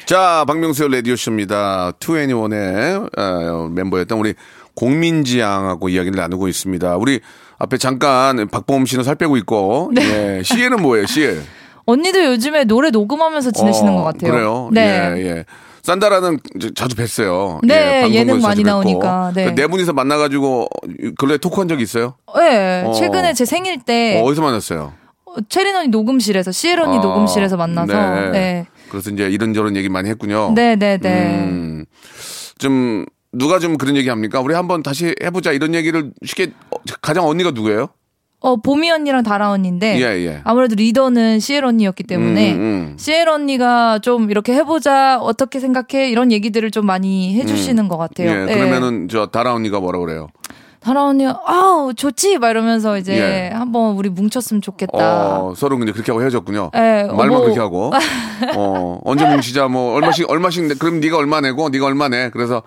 [0.05, 1.91] 자, 박명수의 라디오 쇼입니다.
[1.99, 4.33] 투애니원의 어, 멤버였던 우리
[4.75, 6.95] 공민지 양하고 이야기를 나누고 있습니다.
[6.97, 7.19] 우리
[7.57, 10.37] 앞에 잠깐 박보험 씨는 살 빼고 있고, 네.
[10.37, 10.43] 예.
[10.43, 11.41] CL은 뭐예요, CL?
[11.85, 14.31] 언니도 요즘에 노래 녹음하면서 지내시는 것 같아요.
[14.31, 14.69] 어, 그래요?
[14.71, 15.13] 네.
[15.17, 15.45] 예, 예.
[15.87, 16.39] 산다라는
[16.75, 17.65] 자주 뵀어요.
[17.65, 18.61] 네, 예, 예능 많이.
[18.61, 19.45] 나오니까, 네.
[19.45, 20.67] 그네 분이서 만나가지고
[21.17, 22.15] 근래 토크한 적 있어요?
[22.35, 22.91] 네, 어.
[22.91, 24.93] 최근에 제 생일 때 어, 어디서 만났어요?
[25.47, 28.31] 체린 언니 녹음실에서 시엘 언니 아, 녹음실에서 만나서 네.
[28.31, 28.67] 네.
[28.89, 30.51] 그래서 이제 이런저런 얘기 많이 했군요.
[30.53, 31.45] 네, 네, 네.
[31.45, 31.85] 음,
[32.57, 34.41] 좀 누가 좀 그런 얘기 합니까?
[34.41, 37.87] 우리 한번 다시 해보자 이런 얘기를 쉽게 어, 가장 언니가 누구예요?
[38.39, 40.41] 어, 보미 언니랑 다라 언니인데 예, 예.
[40.43, 42.93] 아무래도 리더는 시엘 언니였기 때문에 음, 음.
[42.97, 48.29] 시엘 언니가 좀 이렇게 해보자 어떻게 생각해 이런 얘기들을 좀 많이 해주시는 것 같아요.
[48.29, 48.53] 예, 네.
[48.53, 50.27] 그러면은 저 다라 언니가 뭐라 그래요?
[50.79, 53.49] 다라 언니가 아우 좋지 막 이러면서 이제 예.
[53.53, 55.39] 한번 우리 뭉쳤으면 좋겠다.
[55.41, 56.69] 어, 서로 이제 그렇게 하고 헤어졌군요.
[56.75, 57.91] 예, 말만 뭐- 그렇게 하고.
[58.55, 62.29] 어, 언제 뭉치자 뭐 얼마씩 얼마씩 내- 그럼 네가 얼마 내고 네가 얼마 내.
[62.29, 62.61] 그래서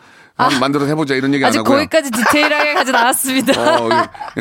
[0.49, 1.77] 한 만들어서 해보자 이런 얘기 안 아직 하고요.
[1.77, 3.81] 거기까지 디테일하게 가진 않았습니다.
[3.81, 3.89] 어,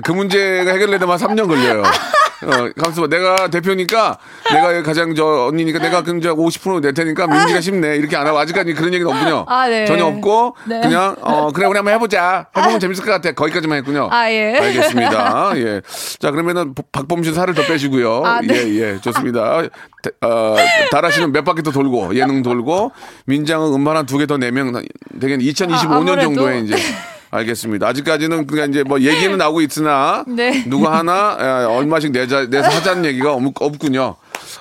[0.04, 1.84] 그 문제가 해결되려면 3년 걸려요.
[2.42, 3.08] 어, 가만있어 봐.
[3.08, 4.18] 내가 대표니까,
[4.52, 7.98] 내가 가장 저 언니니까 내가 그럼 저 50%낼 테니까 민지가 쉽네.
[7.98, 9.46] 이렇게 안 하고 아직까지 그런 얘기는 없군요.
[9.48, 9.86] 아, 네.
[9.86, 10.80] 전혀 없고, 네.
[10.82, 12.48] 그냥, 어, 그래, 우리 한번 해보자.
[12.56, 13.32] 해보면 재밌을 것 같아.
[13.34, 14.08] 거기까지만 했군요.
[14.12, 14.56] 아, 예.
[14.58, 15.52] 알겠습니다.
[15.58, 15.82] 예.
[16.20, 18.24] 자, 그러면은 박범 씨 살을 더 빼시고요.
[18.26, 18.56] 아, 네.
[18.56, 19.02] 예, 예.
[19.02, 19.62] 좋습니다.
[19.64, 20.56] 다- 어,
[20.92, 22.92] 다라 씨는 몇 바퀴 더 돌고, 예능 돌고,
[23.26, 24.82] 민장은 음반 한 두 개 더 내면
[25.20, 25.44] 되겠네.
[25.44, 26.22] 2025년 아.
[26.22, 26.76] 정도에 이제.
[27.32, 27.88] 알겠습니다.
[27.88, 30.64] 아직까지는 그냥 이제 뭐 얘기는 나오고 있으나 네.
[30.68, 34.16] 누구 하나 에, 얼마씩 내자 내서 하자는 얘기가 없, 없군요.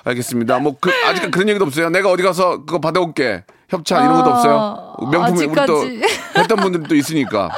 [0.04, 0.58] 알겠습니다.
[0.58, 1.88] 뭐 그, 아직 그런 얘기도 없어요.
[1.90, 3.44] 내가 어디 가서 그거 받아올게.
[3.68, 4.96] 협찬 이런 것도 없어요.
[5.12, 5.84] 명품이 우리 또.
[6.40, 7.50] 했던 분들도 있으니까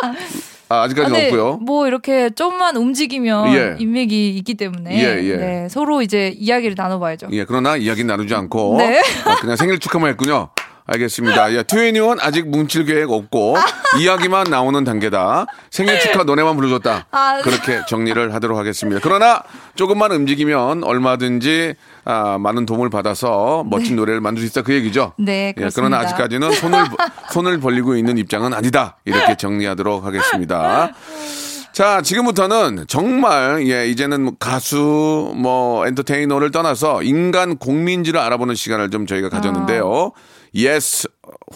[0.68, 1.56] 아, 아직까지는 근데 없고요.
[1.58, 3.76] 뭐 이렇게 좀만 움직이면 예.
[3.78, 5.36] 인맥이 있기 때문에 예, 예.
[5.36, 7.28] 네, 서로 이제 이야기를 나눠봐야죠.
[7.32, 9.02] 예, 그러나 이야기 나누지 않고 네.
[9.24, 10.50] 아, 그냥 생일 축하만 했군요.
[10.90, 11.52] 알겠습니다.
[11.54, 13.56] 예, 트웬티원 아직 뭉칠 계획 없고
[14.00, 15.46] 이야기만 나오는 단계다.
[15.70, 17.06] 생일 축하 노래만 불러줬다.
[17.10, 17.42] 아, 네.
[17.42, 19.00] 그렇게 정리를 하도록 하겠습니다.
[19.02, 19.42] 그러나
[19.76, 21.74] 조금만 움직이면 얼마든지
[22.04, 25.12] 아, 많은 도움을 받아서 멋진 노래를 만들 수 있다 그 얘기죠.
[25.16, 25.68] 네, 예.
[25.74, 26.84] 그러나 아직까지는 손을
[27.30, 28.96] 손을 벌리고 있는 입장은 아니다.
[29.04, 30.92] 이렇게 정리하도록 하겠습니다.
[31.72, 39.06] 자, 지금부터는 정말, 예, 이제는 뭐 가수, 뭐, 엔터테이너를 떠나서 인간 공민지를 알아보는 시간을 좀
[39.06, 40.10] 저희가 가졌는데요.
[40.56, 41.08] Yes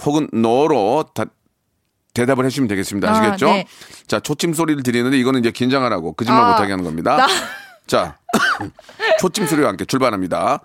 [0.05, 1.25] 혹은 no로 다,
[2.15, 3.09] 대답을 해주시면 되겠습니다.
[3.09, 3.47] 아, 아시겠죠?
[3.47, 3.67] 네.
[4.07, 7.17] 자, 초침 소리를 드리는데 이거는 이제 긴장을 하고 거짓말 아, 못하게 하는 겁니다.
[7.17, 7.27] 나-
[7.87, 8.19] 자,
[9.21, 10.61] 초침 소리와 함께 출발합니다.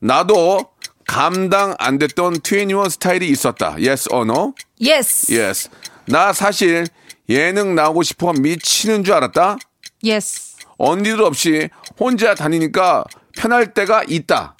[0.00, 0.70] 나도
[1.06, 3.72] 감당 안 됐던 2NE1 스타일이 있었다.
[3.72, 4.54] Yes or no?
[4.80, 5.32] Yes.
[5.32, 5.68] Yes.
[6.06, 6.86] 나 사실
[7.28, 9.56] 예능 나오고 싶어 미치는 줄 알았다.
[10.04, 10.56] Yes.
[10.78, 13.04] 언니들 없이 혼자 다니니까
[13.36, 14.56] 편할 때가 있다.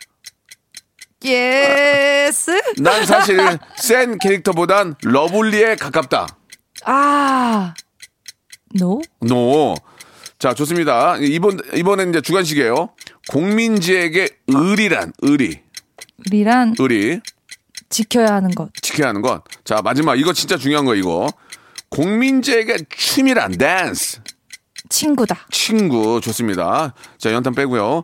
[1.25, 2.51] Yes.
[2.79, 3.39] 난 사실
[3.77, 6.27] 센 캐릭터보단 lovely에 가깝다.
[6.85, 7.75] 아.
[8.75, 9.01] No?
[9.21, 9.75] No.
[10.39, 11.17] 자, 좋습니다.
[11.19, 12.91] 이번, 이번엔 이제 주관식이에요.
[13.31, 15.61] 공민지에게 의리란, 의리,
[16.27, 17.21] 우리란 의리.
[17.91, 18.71] 지켜야 하는 것.
[18.81, 19.43] 지켜야 하는 것.
[19.65, 20.17] 자, 마지막.
[20.19, 21.27] 이거 진짜 중요한 거, 이거.
[21.89, 24.21] 공민지에게 춤이란, 댄스.
[24.89, 25.47] 친구다.
[25.51, 26.95] 친구 좋습니다.
[27.19, 28.03] 자 연탄 빼고요.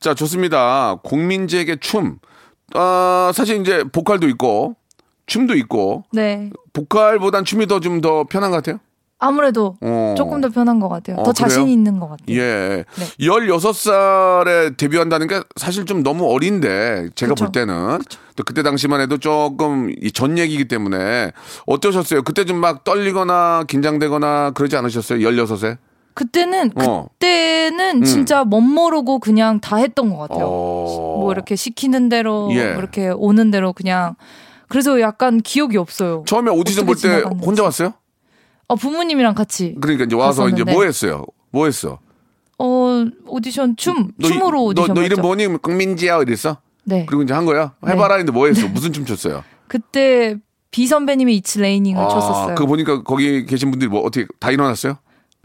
[0.00, 0.96] 자 좋습니다.
[1.02, 2.18] 공민지에게 춤.
[2.74, 4.76] 어, 사실 이제 보컬도 있고
[5.26, 6.50] 춤도 있고 네.
[6.72, 8.80] 보컬보단 춤이 더 좀 더 편한 것 같아요.
[9.18, 10.14] 아무래도 어.
[10.16, 11.16] 조금 더 편한 것 같아요.
[11.16, 11.72] 어, 더 자신 그래요?
[11.72, 12.36] 있는 것 같아요.
[12.36, 12.84] 예.
[12.98, 13.06] 네.
[13.18, 17.44] 16살에 데뷔한다는 게 사실 좀 너무 어린데 제가 그쵸.
[17.46, 17.98] 볼 때는
[18.36, 21.32] 또 그때 당시만 해도 조금 이전 얘기이기 때문에
[21.66, 22.22] 어떠셨어요?
[22.22, 25.18] 그때 좀 막 떨리거나 긴장되거나 그러지 않으셨어요?
[25.20, 25.76] 16에?
[26.16, 27.08] 그때는 어.
[27.12, 30.46] 그때는 진짜 멋 모르고 그냥 다 했던 것 같아요.
[30.46, 31.16] 어.
[31.20, 32.70] 뭐 이렇게 시키는 대로 예.
[32.72, 34.14] 뭐 이렇게 오는 대로 그냥
[34.68, 36.24] 그래서 약간 기억이 없어요.
[36.26, 37.22] 처음에 오디션 볼 때.
[37.44, 37.92] 혼자 왔어요?
[38.68, 40.72] 어 부모님이랑 같이 그러니까 이제 와서 이제 갔었는데.
[40.72, 41.24] 뭐 했어요?
[41.50, 41.98] 뭐 했어?
[42.58, 45.20] 어 오디션 춤 너, 이- 춤으로 오디션 너, 너 이름.
[45.20, 45.60] 뭐니?
[45.60, 46.56] 강민지야 이랬어?
[46.84, 47.04] 네.
[47.06, 47.74] 그리고 이제 한 거야?
[47.86, 48.66] 해봐라 했는데 뭐 했어?
[48.68, 49.44] 무슨 춤 췄어요?
[49.68, 50.36] 그때
[50.70, 52.54] 비 선배님이 It's Raining을 췄었어요.
[52.54, 54.96] 그거 보니까 거기 계신 분들이 뭐 어떻게 다 일어났어요?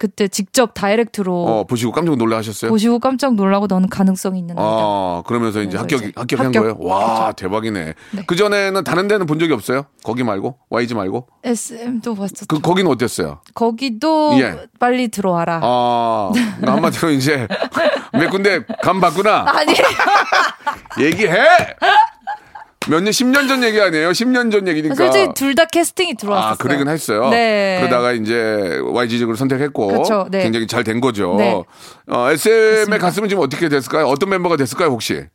[0.01, 2.71] 그때 직접 direct로 어, 보시고 깜짝 놀라셨어요?
[2.71, 4.67] 보시고 깜짝 놀라고 너는 가능성이 있는 아이다.
[4.67, 6.61] 아, 그러면서 이제 합격, 이제 합격한 합격.
[6.63, 6.75] 거예요?
[6.79, 7.93] 와, 대박이네.
[8.09, 8.23] 네.
[8.25, 9.85] 그 전에는 다른 데는 본 적이 없어요?
[10.03, 10.57] 거기 말고?
[10.71, 11.27] YG 말고?
[11.43, 12.47] SM도 봤었죠.
[12.47, 13.41] 그, 거기는 어땠어요?
[13.53, 14.65] 거기도 예.
[14.79, 15.59] 빨리 들어와라.
[15.61, 17.47] 아, 그러니까 한마디로 이제
[18.11, 19.45] 몇 군데 감 봤구나.
[19.49, 19.75] 아니
[20.99, 21.37] 얘기해!
[22.87, 24.09] 몇 년, 10년 전 얘기 아니에요?
[24.09, 24.95] 10년 전 얘기니까.
[24.95, 26.51] 솔직히 둘 다 캐스팅이 들어왔었어요.
[26.53, 27.29] 아, 그러긴 했어요.
[27.29, 27.77] 네.
[27.81, 30.41] 그러다가 이제 YG직으로 선택했고 그쵸, 네.
[30.43, 31.35] 굉장히 잘 된 거죠.
[31.37, 31.51] 네.
[32.07, 32.97] 어, SM에 맞습니다.
[32.97, 34.05] 갔으면 지금 어떻게 됐을까요?
[34.07, 35.25] 어떤 멤버가 됐을까요, 혹시?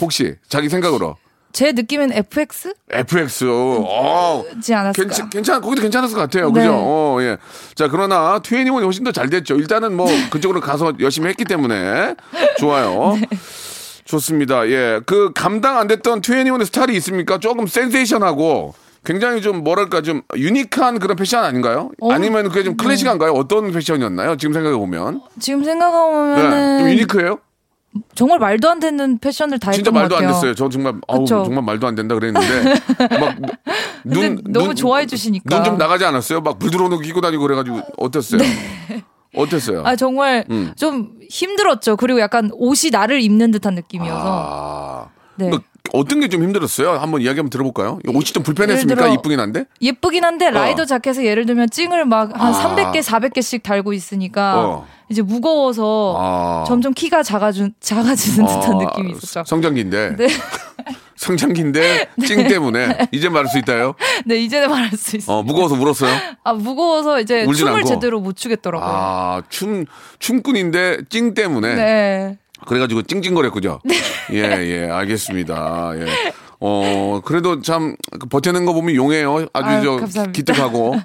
[0.00, 1.16] 혹시 자기 생각으로
[1.52, 3.44] 제 느낌은 FX지 FX.
[3.48, 4.44] 어.
[4.50, 4.92] 않았을까?
[4.92, 6.50] 괜찮, 괜찮, 거기도 괜찮았을 것 같아요.
[6.50, 6.60] 네.
[6.62, 6.72] 그죠?
[6.74, 7.36] 어, 예.
[7.76, 9.54] 자, 그러나 트웬티원이 훨씬 더 잘 됐죠.
[9.54, 12.16] 일단은 뭐 그쪽으로 가서 열심히 했기 때문에
[12.58, 13.16] 좋아요.
[13.22, 13.28] 네.
[14.08, 14.66] 좋습니다.
[14.68, 15.00] 예.
[15.04, 17.38] 그 감당 안 됐던 트웬티원의 스타일이 있습니까?
[17.38, 21.90] 조금 센세이션하고 굉장히 좀 뭐랄까 좀 유니크한 그런 패션 아닌가요?
[22.00, 23.32] 어, 아니면 그게 좀 클래식한가요?
[23.32, 24.36] 어떤 패션이었나요?
[24.36, 25.20] 지금 생각해 보면.
[25.38, 25.66] 지금 네.
[25.66, 27.38] 생각하면은 좀 유니크해요?
[28.14, 30.26] 정말 말도 안 되는 패션을 다 진짜 말도 안.
[30.26, 30.54] 됐어요.
[30.54, 31.24] 저 정말 아우.
[31.26, 32.74] 정말 말도 안 된다 그랬는데
[33.18, 33.36] 막
[34.02, 35.54] 근데 눈, 너무 눈- 좋아해 주시니까.
[35.54, 36.40] 눈 좀 나가지 않았어요?
[36.40, 38.40] 막 불 들어오는 거 끼고 다니고 그래가지고 어땠어요?
[39.34, 39.82] 어땠어요?
[39.84, 40.72] 아 정말 음.
[40.76, 41.96] 좀 힘들었죠.
[41.96, 44.22] 그리고 약간 옷이 나를 입는 듯한 느낌이어서.
[44.24, 45.50] 아, 네.
[45.50, 45.60] 그
[45.92, 46.92] 어떤 게 좀 힘들었어요?
[46.98, 47.98] 한번 이야기 한번 들어볼까요?
[48.08, 49.08] 옷이 좀 불편했습니까?
[49.08, 49.64] 이쁘긴 한데?
[49.80, 52.52] 예쁘긴 한데 라이더 자켓에 예를 들면 찡을 막한 아.
[52.76, 54.86] 300개, 400개씩 달고 있으니까 어.
[55.08, 56.64] 이제 무거워서 아.
[56.66, 59.44] 점점 키가 작아주, 작아지는 듯한 아, 느낌이 있었죠.
[59.46, 60.16] 성장기인데.
[60.16, 60.26] 네.
[61.18, 63.94] 성장기인데 찡 때문에 이제 말할 수 있다요?
[64.24, 65.36] 네, 이제는 말할 수 있어요.
[65.38, 66.10] 어, 무거워서 울었어요?
[66.44, 67.86] 아, 무거워서 이제 춤을 않고?
[67.88, 68.88] 제대로 못 추겠더라고요.
[68.90, 69.84] 아, 춤,
[70.20, 71.74] 춤꾼인데 찡 때문에.
[71.74, 72.38] 네.
[72.66, 73.80] 그래가지고 찡찡거렸군요.
[74.32, 75.92] 예, 예, 알겠습니다.
[75.96, 76.06] 예.
[76.60, 77.94] 어, 그래도 참
[78.30, 79.46] 버티는 거 보면 용해요.
[79.52, 80.32] 아주 아유, 저 감사합니다.
[80.32, 80.96] 기특하고.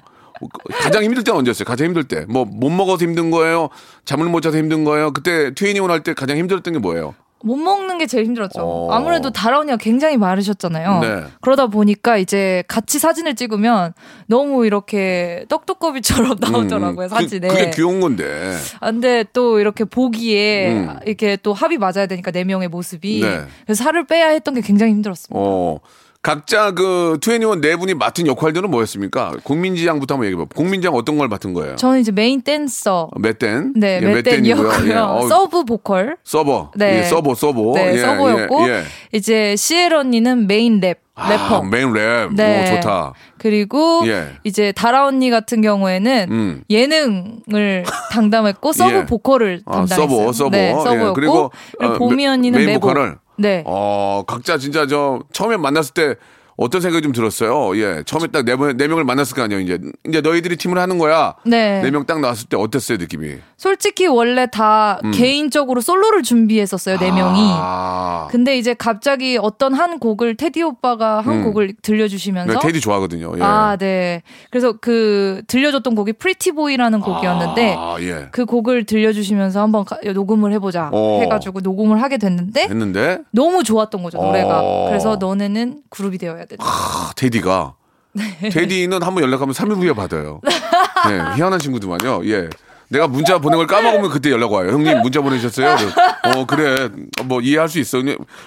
[0.80, 1.64] 가장 힘들 때는 언제였어요?
[1.64, 2.24] 가장 힘들 때.
[2.28, 3.68] 뭐 못 먹어서 힘든 거예요?
[4.04, 5.12] 잠을 못 자서 힘든 거예요?
[5.12, 7.14] 그때 트윈이온 할 때 가장 힘들었던 게 뭐예요?
[7.44, 8.60] 못 먹는 게 제일 힘들었죠.
[8.62, 8.92] 어.
[8.92, 11.00] 아무래도 다라 언니가 굉장히 마르셨잖아요.
[11.00, 11.24] 네.
[11.42, 13.92] 그러다 보니까 이제 같이 사진을 찍으면
[14.26, 17.48] 너무 이렇게 떡두꺼비처럼 나오더라고요, 음, 그- 사진에.
[17.48, 18.56] 그 게 귀여운 건데.
[18.80, 20.96] 아, 근데 또 이렇게 보기에 음.
[21.06, 23.42] 이렇게 또 합이 맞아야 되니까 네 명의 모습이 네.
[23.66, 25.38] 그래서 살을 빼야 했던 게 굉장히 힘들었습니다.
[25.38, 25.80] 어.
[26.24, 29.34] 각자 그 트웬티원 네 분이 맡은 역할들은 뭐였습니까?
[29.44, 30.48] 국민지 양부터 한번 얘기해 봐.
[30.56, 31.76] 국민지 양 어떤 걸 맡은 거예요?
[31.76, 33.74] 저는 이제 메인 댄서, 메댄?
[33.76, 34.06] 네, 예.
[34.14, 34.70] 메댄이고요.
[34.88, 34.94] 예.
[34.96, 36.70] 어우, sub 보컬, 서보.
[36.76, 37.00] 네.
[37.00, 37.74] 예, 서보, 서보.
[37.74, 38.82] 네, 예, 서보였고 예, 예.
[39.12, 41.56] 이제 CL 언니는 메인 랩, 래퍼.
[41.56, 42.30] 아, 메인 랩.
[42.34, 42.62] 네.
[42.72, 43.12] 오, 좋다.
[43.36, 44.28] 그리고 예.
[44.44, 46.62] 이제 다라 언니 같은 경우에는 음.
[46.70, 49.04] 예능을 담당했고 sub 예.
[49.04, 50.08] 보컬을 아, 담당했어요.
[50.08, 50.50] 서보, 서보.
[50.56, 52.80] 네, 예, 서보였고 그리고, 그리고 어, 봄이 메- 언니는 메인.
[52.80, 53.18] 보컬을?
[53.36, 53.62] 네.
[53.66, 56.14] 어, 각자 진짜 저 처음에 만났을 때
[56.56, 57.76] 어떤 생각이 좀 들었어요.
[57.80, 58.02] 예.
[58.06, 59.60] 처음에 딱 네 명, 네 명을 만났을 거 아니에요.
[59.60, 61.34] 이제 이제 너희들이 팀을 하는 거야.
[61.44, 61.80] 네.
[61.82, 63.36] 네 명 딱 나왔을 때 어땠어요, 느낌이?
[63.56, 67.40] 솔직히 원래 다 개인적으로 솔로를 준비했었어요, 네 명이.
[67.40, 67.54] 음.
[67.56, 68.28] 아.
[68.30, 71.44] 근데 이제 갑자기 어떤 한 곡을 테디 오빠가 한 음.
[71.44, 73.32] 곡을 들려주시면서 네, 테디 좋아하거든요.
[73.38, 73.42] 예.
[73.42, 74.22] 아, 네.
[74.50, 78.28] 그래서 그 들려줬던 곡이 Pretty Boy라는 곡이었는데 아, 예.
[78.32, 81.18] 그 곡을 들려주시면서 한번 가- 녹음을 해보자 어.
[81.22, 84.60] 해가지고 녹음을 하게 됐는데 했는데 너무 좋았던 거죠 노래가.
[84.62, 84.86] 어.
[84.88, 86.64] 그래서 너네는 그룹이 되어야 된다.
[86.66, 87.74] 아, 테디가
[88.52, 90.40] 테디는 한번 연락하면 3일 후에 받아요.
[90.44, 92.24] 네, 희한한 친구더만요.
[92.26, 92.48] 예.
[92.94, 94.70] 내가 문자 보낸 걸 까먹으면 그때 연락 와요.
[94.70, 95.74] 형님 문자 보내셨어요?
[96.36, 96.88] 어 그래
[97.24, 97.98] 뭐 이해할 수 있어.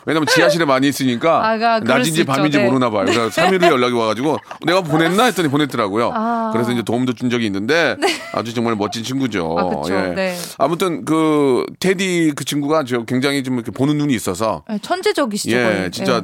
[0.05, 2.23] 왜냐면 지하실에 많이 있으니까 아가, 그럴 낮인지.
[2.23, 2.63] 밤인지 네.
[2.63, 3.03] 모르나 봐요.
[3.05, 6.11] 그래서 3일 후에 연락이 와가지고 내가 보냈나 했더니 보냈더라고요.
[6.15, 6.51] 아.
[6.53, 7.97] 그래서 이제 도움도 준 적이 있는데
[8.33, 9.53] 아주 정말 멋진 친구죠.
[9.59, 9.93] 아, 그쵸.
[9.93, 10.13] 예.
[10.15, 10.37] 네.
[10.57, 15.57] 아무튼 그 테디 그 친구가 저 굉장히 좀 이렇게 보는 눈이 있어서 네, 천재적이시죠.
[15.57, 15.91] 예, 거의.
[15.91, 16.23] 진짜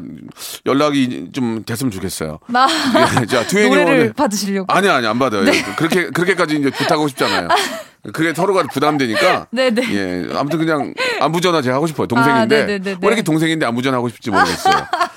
[0.65, 2.39] 연락이 좀 됐으면 좋겠어요.
[2.47, 2.67] 나
[3.21, 4.71] 예, 자, 노래를 받으시려고.
[4.73, 5.43] 아니 아니 안 받아요.
[5.75, 7.49] 그렇게 그렇게까지 이제 부탁하고 싶잖아요.
[8.11, 9.47] 그게 서로가 부담되니까.
[9.51, 9.81] 네네.
[9.93, 12.07] 예, 아무튼 그냥 안부 전화 제가 하고 싶어요.
[12.07, 12.67] 동생인데 아.
[12.67, 14.73] 왜 이렇게 동생인데 안부 전화 하고 싶지 모르겠어요.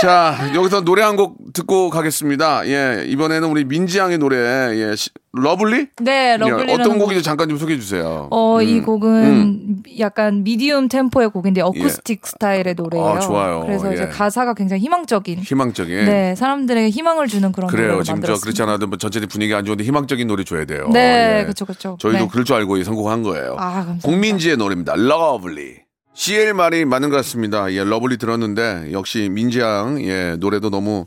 [0.00, 2.66] 자, 여기서 노래 한 곡 듣고 가겠습니다.
[2.68, 5.88] 예, 이번에는 우리 민지 양의 노래, 예, 시- Lovely?
[6.00, 7.04] 네, 예, Lovely라는 어떤 곡.
[7.06, 8.28] 곡인지 잠깐 좀 소개해 주세요.
[8.30, 8.84] 어, 이 음.
[8.84, 13.06] 곡은 약간 medium 템포의 곡인데 어쿠스틱 스타일의 노래예요.
[13.06, 13.60] 아, 좋아요.
[13.66, 14.08] 그래서 이제 예.
[14.08, 15.40] 가사가 굉장히 희망적인.
[15.40, 16.04] 희망적인.
[16.06, 17.86] 네, 사람들에게 희망을 주는 그런 그래요.
[17.88, 18.44] 노래를 지금 저 만들었습니다.
[18.44, 20.88] 그렇지 않아도 뭐 전체적인 분위기 안 좋은데 희망적인 노래 줘야 돼요.
[20.92, 21.44] 네, 예.
[21.46, 21.96] 그쵸, 그쵸.
[22.00, 22.28] 저희도 네.
[22.30, 23.52] 그럴 줄 알고 선곡한 거예요.
[23.58, 24.08] 아, 감사합니다.
[24.08, 24.94] 공민지의 노래입니다.
[24.96, 25.76] Lovely.
[26.14, 27.72] CL 말이 맞는 것 같습니다.
[27.72, 31.06] 예, Lovely 들었는데 역시 민지양 예, 노래도 너무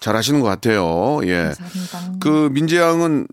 [0.00, 1.20] 잘하시는 것 같아요.
[1.24, 1.52] 예.
[1.58, 2.18] 감사합니다.
[2.20, 3.26] 그 민지양은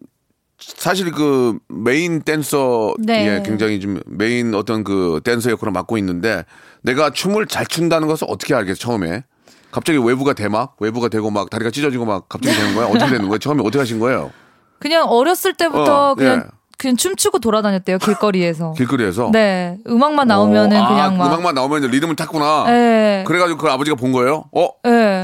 [0.57, 3.27] 사실 그 메인 댄서 네.
[3.27, 6.45] 예, 굉장히 좀 메인 어떤 그 댄서 역할을 맡고 있는데
[6.81, 9.23] 내가 춤을 잘 춘다는 것을 어떻게 알겠어 처음에
[9.71, 13.27] 갑자기 웨이브가 돼 막 웨이브가 되고 막 다리가 찢어지고 막 갑자기 되는 거야 어떻게 되는
[13.27, 14.31] 거야 처음에 어떻게 하신 거예요
[14.79, 16.60] 그냥 어렸을 때부터 어, 그냥 예.
[16.81, 18.73] 그냥 춤추고 돌아다녔대요 길거리에서.
[18.75, 21.27] 길거리에서 네, 음악만 나오면은 어, 아, 그냥 막.
[21.27, 23.23] 음악만 나오면 리듬을 탔구나 네.
[23.27, 25.23] 그래가지고 그 아버지가 본 거예요 어 네.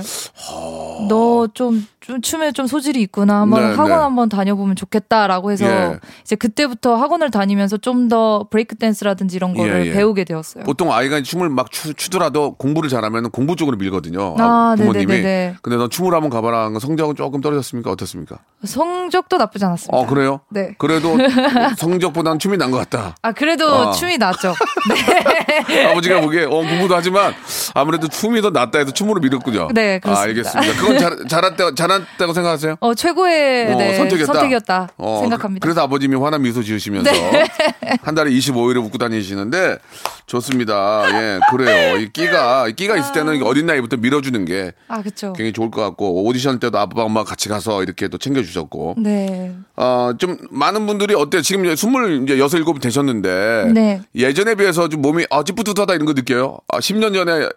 [1.09, 3.41] 너좀 좀 춤에 좀 소질이 있구나.
[3.41, 3.93] 한번 네, 학원 네.
[3.95, 5.99] 한번 다녀보면 좋겠다라고 해서 예.
[6.23, 9.91] 이제 그때부터 학원을 다니면서 좀 더 브레이크 댄스라든지 이런 거를 예, 예.
[9.93, 10.63] 배우게 되었어요.
[10.63, 14.35] 보통 아이가 춤을 막 추, 추더라도 공부를 잘하면 공부 쪽으로 밀거든요.
[14.39, 15.05] 아, 부모님이.
[15.07, 15.55] 네네네네.
[15.61, 16.69] 근데 넌 춤을 한번 가봐라.
[16.79, 17.91] 성적은 조금 떨어졌습니까?
[17.91, 18.37] 어떻습니까?
[18.63, 19.97] 성적도 나쁘지 않았습니다.
[19.97, 20.39] 어, 그래요?
[20.49, 20.73] 네.
[20.77, 21.17] 그래도
[21.77, 23.15] 성적보다는 춤이 난 것 같다.
[23.21, 23.91] 아 그래도 어.
[23.91, 24.53] 춤이 낫죠.
[25.91, 27.33] 아버지가 보기에 어, 공부도 하지만
[27.73, 29.69] 아무래도 춤이 더 낫다 해서 춤으로 밀었군요.
[29.73, 30.19] 네, 그렇습니다.
[30.19, 30.81] 아, 알겠습니다.
[30.81, 32.75] 그건 잘, 잘했다, 잘했다고 생각하세요?
[32.79, 34.33] 어 최고의 어, 네, 선택이었다.
[34.33, 35.63] 선택이었다 어, 생각합니다.
[35.63, 37.47] 그래서 아버님이 환한 미소 지으시면서 네.
[38.01, 39.77] 한 달에 25일을 웃고 다니시는데
[40.25, 41.03] 좋습니다.
[41.09, 41.97] 예, 그래요.
[41.97, 45.33] 이 끼가, 이 끼가 있을 때는 어린 나이부터 밀어주는 게 아 그렇죠.
[45.33, 49.53] 굉장히 좋을 것 같고 오디션 때도 아빠 엄마 같이 가서 이렇게 또 챙겨주셨고 네.
[49.75, 51.41] 어좀 많은 분들이 어때 요?
[51.41, 54.01] 지금 이제 스물 이제 여섯 일곱 되셨는데 네.
[54.15, 56.57] 예전에 비해서 좀 몸이 아 찌뿌듯하다 이런 거 느껴요.
[56.67, 57.49] 아 10년 전에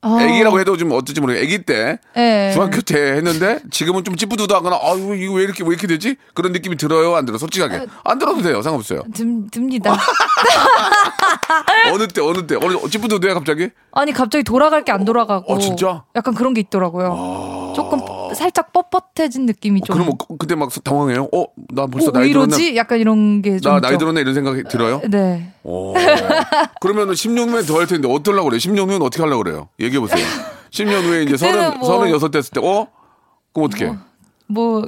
[0.00, 1.44] 어, 아기라고 해도 좀 어떨지 모르겠어요.
[1.44, 2.52] 아기 때 네.
[2.52, 6.14] 중학교 때 했는데 지금은 좀 찌뿌듯하거나 아 이거 이거 왜 이렇게 왜 이렇게 되지?
[6.34, 7.16] 그런 느낌이 들어요?
[7.16, 7.36] 안 들어?
[7.36, 8.62] 솔직하게 안 들어도 돼요.
[8.62, 9.02] 상관없어요.
[9.12, 9.96] 듭, 듭니다.
[11.92, 13.70] 어느 때 어느 때 어느 찌뿌듯해 갑자기?
[13.92, 15.52] 아니 갑자기 돌아갈 게 안 돌아가고.
[15.52, 16.04] 어, 진짜?
[16.16, 17.72] 약간 그런 게 있더라고요.
[17.74, 17.98] 조금
[18.34, 19.94] 살짝 뻣뻣해진 느낌이 좀.
[19.94, 19.98] 아.
[20.04, 21.28] 그럼 뭐 그때 막 당황해요.
[21.32, 22.56] 어 나 벌써 어, 나이 왜 들었나?
[22.56, 22.76] 이러지?
[22.76, 23.72] 약간 이런 게 좀.
[23.72, 23.98] 나 나이.
[23.98, 25.00] 들었나 이런 생각이 들어요?
[25.10, 25.52] 네.
[25.64, 25.94] 오.
[26.80, 28.58] 그러면은 10년 후에 더 할 텐데 어쩌려고 그래요?
[28.58, 29.68] 10년 후에는 어떻게 하려고 그래요?
[29.80, 30.24] 얘기해 보세요.
[30.70, 32.86] 10년 후에 이제 서른 뭐- 서른 여섯 됐을 때 어?
[33.52, 33.92] 그럼 어떻게?
[34.46, 34.84] 뭐,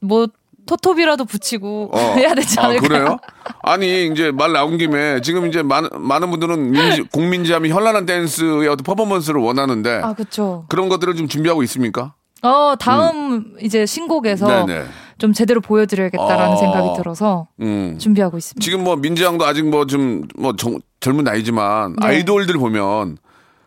[0.00, 0.26] 뭐,
[0.66, 1.98] 토톱이라도 붙이고 어.
[2.16, 2.88] 해야 되지 아, 않을까.
[2.88, 3.16] 그래요?
[3.62, 8.82] 아니, 이제 말 나온 김에 지금 이제 많은, 많은 분들은 민지, 공민지하면 현란한 댄스의 어떤
[8.82, 10.64] 퍼포먼스를 원하는데 아, 그쵸.
[10.68, 12.14] 그런 것들을 좀 준비하고 있습니까?
[12.44, 14.66] 어, 다음 이제 신곡에서 음.
[14.66, 14.84] 네네.
[15.18, 16.56] 좀 제대로 보여드려야겠다라는 아.
[16.56, 17.96] 생각이 들어서 음.
[17.98, 18.62] 준비하고 있습니다.
[18.64, 20.52] 지금 뭐 민지양도 아직 뭐 좀 뭐
[21.00, 22.06] 젊은 나이지만 네.
[22.06, 23.18] 아이돌들 보면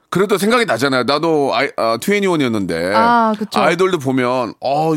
[0.09, 1.03] 그래도 생각이 나잖아요.
[1.03, 2.93] 나도 아이, 아, 21이었는데.
[2.95, 3.59] 아, 그쵸.
[3.59, 4.93] 아이돌들 보면, 어,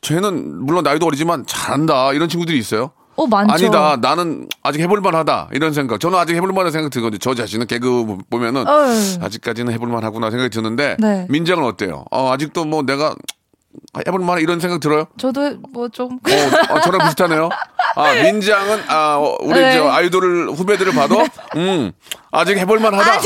[0.00, 2.14] 쟤는 물론 나이도 어리지만 잘한다.
[2.14, 2.90] 이런 친구들이 있어요.
[3.20, 3.52] 어, 많죠.
[3.52, 3.96] 아니다.
[4.00, 5.48] 나는 아직 해볼만 하다.
[5.52, 6.00] 이런 생각.
[6.00, 7.18] 저는 아직 해볼만 하다 생각 들거든요.
[7.18, 9.22] 저 자신은 개그 보면은 어휴.
[9.24, 10.96] 아직까지는 해볼만 하구나 생각이 드는데.
[10.98, 11.26] 네.
[11.28, 12.04] 민정은 어때요?
[12.10, 13.14] 어, 아직도 뭐 내가
[14.06, 15.04] 해볼만 한 이런 생각 들어요?
[15.18, 16.12] 저도 뭐 좀.
[16.14, 17.50] 어, 어, 저랑 비슷하네요.
[17.96, 19.74] 아, 민장은, 아, 어, 우리 네.
[19.74, 21.18] 저 아이돌 후배들을 봐도,
[21.56, 21.92] 음,
[22.30, 23.20] 아직 해볼만 하다.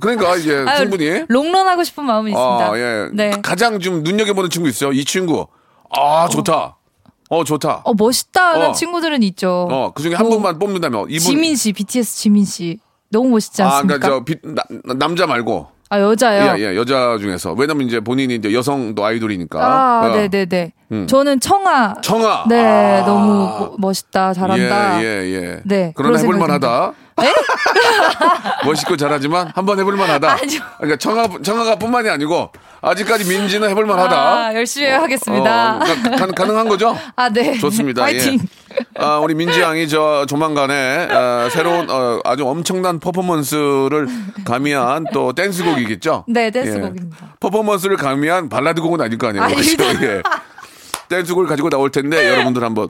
[0.00, 1.24] 그러니까, 이제 아유, 충분히.
[1.28, 2.66] 롱런 하고 싶은 마음이 있습니다.
[2.72, 3.08] 아, 예.
[3.12, 3.30] 네.
[3.42, 4.92] 가장 좀 눈여겨보는 친구 있어요.
[4.92, 5.46] 이 친구.
[5.96, 6.52] 아, 좋다.
[6.54, 6.76] 어,
[7.44, 7.82] 좋다.
[7.84, 8.72] 어, 멋있다는 어.
[8.72, 9.66] 친구들은 있죠.
[9.70, 11.06] 어, 그 중에 한 뭐, 분만 뽑는다면.
[11.08, 11.18] 이분.
[11.20, 12.78] 지민 씨, BTS 지민 씨.
[13.10, 13.98] 너무 멋있지 아, 않습니까?
[13.98, 15.68] 그러니까 저 비- 나- 남자 말고.
[15.90, 16.58] 아 여자요.
[16.58, 17.52] 예, 예, 여자 중에서.
[17.52, 19.60] 왜냐면 이제 본인이 이제 여성도 아이돌이니까.
[19.62, 20.08] 아, 어.
[20.16, 20.72] 네네네.
[20.92, 21.06] 음.
[21.06, 21.96] 저는 청아.
[22.02, 22.44] 청아.
[22.48, 23.04] 네, 아.
[23.06, 23.26] 너무
[23.58, 25.02] 뭐- 멋있다, 잘한다.
[25.02, 25.60] 예, 예, 예.
[25.64, 26.92] 네, 그러나 그런 해볼만 생각이 하다.
[27.22, 27.32] 네?
[28.66, 30.32] 멋있고 잘하지만 한번 해볼만 하다.
[30.42, 30.60] 아니요.
[30.78, 32.50] 그러니까 청아, 청아가 뿐만이 아니고
[32.84, 34.16] 아직까지 민지는 해볼만 하다.
[34.16, 35.76] 아, 열심히 하겠습니다.
[35.76, 35.78] 어,
[36.34, 36.96] 가, 능한 거죠?
[37.16, 37.58] 아, 네.
[37.58, 38.02] 좋습니다.
[38.02, 38.34] 파이팅.
[38.34, 38.84] 예.
[38.96, 44.08] 아, 우리 민지 양이 저 조만간에 어, 새로운 어, 아주 엄청난 퍼포먼스를
[44.44, 46.24] 가미한 또 댄스곡이겠죠?
[46.28, 47.16] 네, 댄스곡입니다.
[47.22, 47.26] 예.
[47.40, 49.46] 퍼포먼스를 가미한 발라드 곡은 아닐 거 아니에요.
[49.46, 49.84] 그렇죠?
[50.04, 50.22] 예.
[51.08, 52.88] 댄스곡을 가지고 나올 텐데 여러분들 한번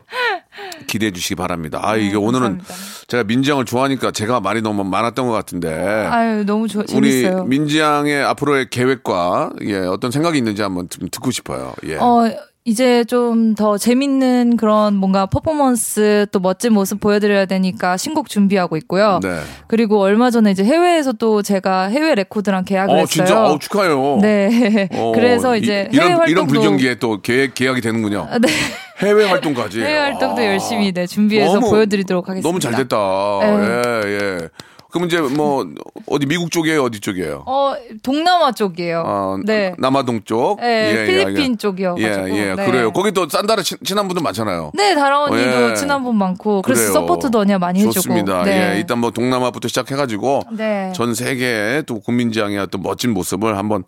[0.86, 1.80] 기대해 주시기 바랍니다.
[1.82, 3.04] 아, 이게 오늘은 네, 감사합니다.
[3.08, 5.72] 제가 민지 양을 좋아하니까 제가 말이 너무 많았던 것 같은데.
[5.72, 7.44] 아유, 너무 좋 우리 재밌어요.
[7.44, 11.74] 민지 양의 앞으로의 계획과 예, 어떤 생각이 있는지 한번 좀 듣고 싶어요.
[11.86, 11.96] 예.
[11.96, 12.30] 어,
[12.66, 19.20] 이제 좀 더 재밌는 그런 뭔가 퍼포먼스 또 멋진 모습 보여드려야 되니까 신곡 준비하고 있고요.
[19.22, 19.38] 네.
[19.68, 23.06] 그리고 얼마 전에 이제 해외에서 또 제가 해외 레코드랑 계약을 어, 했어요.
[23.06, 24.18] 진짜 어, 축하해요.
[24.22, 24.88] 네.
[24.92, 28.26] 어, 그래서 이- 이제 이런, 해외 활동도 이런 불경기에 또 계획 계약이 되는군요.
[28.30, 28.48] 아, 네.
[29.00, 29.80] 해외 활동까지.
[29.82, 32.48] 해외 활동도 아, 열심히 네, 준비해서 너무- 보여드리도록 하겠습니다.
[32.48, 32.96] 너무 잘 됐다.
[33.42, 33.82] 네.
[34.06, 34.48] 예, 예.
[34.94, 35.66] 그럼 이제 뭐
[36.06, 37.42] 어디 미국 쪽이에요, 어디 쪽이에요?
[37.46, 39.02] 어, 동남아 쪽이에요.
[39.04, 39.74] 어, 네.
[39.76, 40.60] 남아동 쪽.
[40.60, 41.96] 네, 필리핀 쪽이요.
[41.98, 42.04] 예.
[42.04, 42.64] 예, 네.
[42.64, 42.92] 그래요.
[42.92, 44.70] 거기 또 산다라 친- 친한 분들 많잖아요.
[44.72, 45.74] 네, 다라 언니도 예.
[45.74, 46.92] 친한 분 많고 그래서 그래요.
[46.92, 47.92] 서포트도 언니가 많이 해주고.
[47.92, 48.44] 좋습니다.
[48.44, 48.74] 네.
[48.74, 50.92] 예, 일단 뭐 동남아부터 시작해가지고 네.
[50.94, 53.82] 전 세계의 또 공민지 양의 어떤 멋진 모습을 한번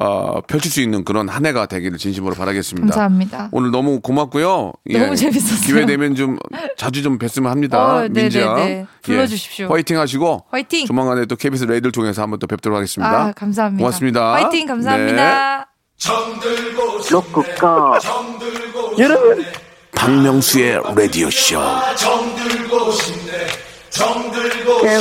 [0.00, 2.86] 어, 펼칠 수 있는 그런 한 해가 되기를 진심으로 바라겠습니다.
[2.86, 3.48] 감사합니다.
[3.50, 4.72] 오늘 너무 고맙고요.
[4.92, 5.66] 너무 재밌었어요.
[5.66, 6.38] 기회 되면 좀
[6.76, 7.84] 자주 좀 뵀으면 합니다.
[7.84, 8.20] 어, 네네네.
[8.22, 8.86] 민지양.
[9.02, 9.66] 불러주십시오.
[9.66, 10.86] 예, 화이팅 하시고 화이팅!
[10.86, 13.10] 조만간에 또 KBS 라디오를 통해서 한번 또 뵙도록 하겠습니다.
[13.10, 13.82] 아, 감사합니다.
[13.82, 14.34] 고맙습니다.
[14.34, 14.66] 화이팅, 네.
[14.66, 15.66] 감사합니다.
[17.10, 17.98] 로쿠꺼
[18.98, 19.44] 여러분
[19.96, 21.58] 박명수의 라디오 쇼.
[21.58, 21.96] 네,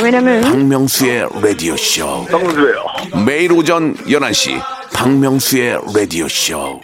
[0.03, 2.25] 왜냐면 박명수의 라디오 쇼.
[2.25, 2.85] 박명수예요.
[3.25, 4.61] 매일 오전 11시
[4.93, 6.79] 박명수의 라디오 쇼.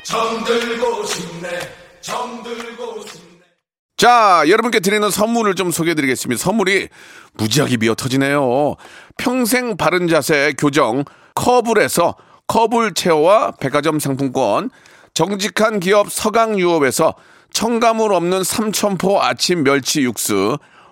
[3.97, 6.41] 자, 여러분께 드리는 선물을 좀 소개해 드리겠습니다.
[6.41, 6.89] 선물이
[7.35, 8.75] 무지하게 미어 터지네요.
[9.17, 12.15] 평생 바른 자세 교정 커블에서
[12.47, 14.69] 커블 체어와 백화점 상품권,
[15.13, 17.13] 정직한 기업 서강유업에서
[17.51, 20.57] 첨가물 없는 삼천포 아침 멸치 육수,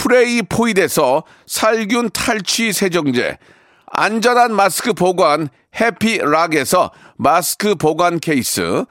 [0.00, 3.36] 프레이 포이드에서 살균 탈취 세정제,
[3.84, 8.86] 안전한 마스크 보관 해피락에서 마스크 보관 케이스,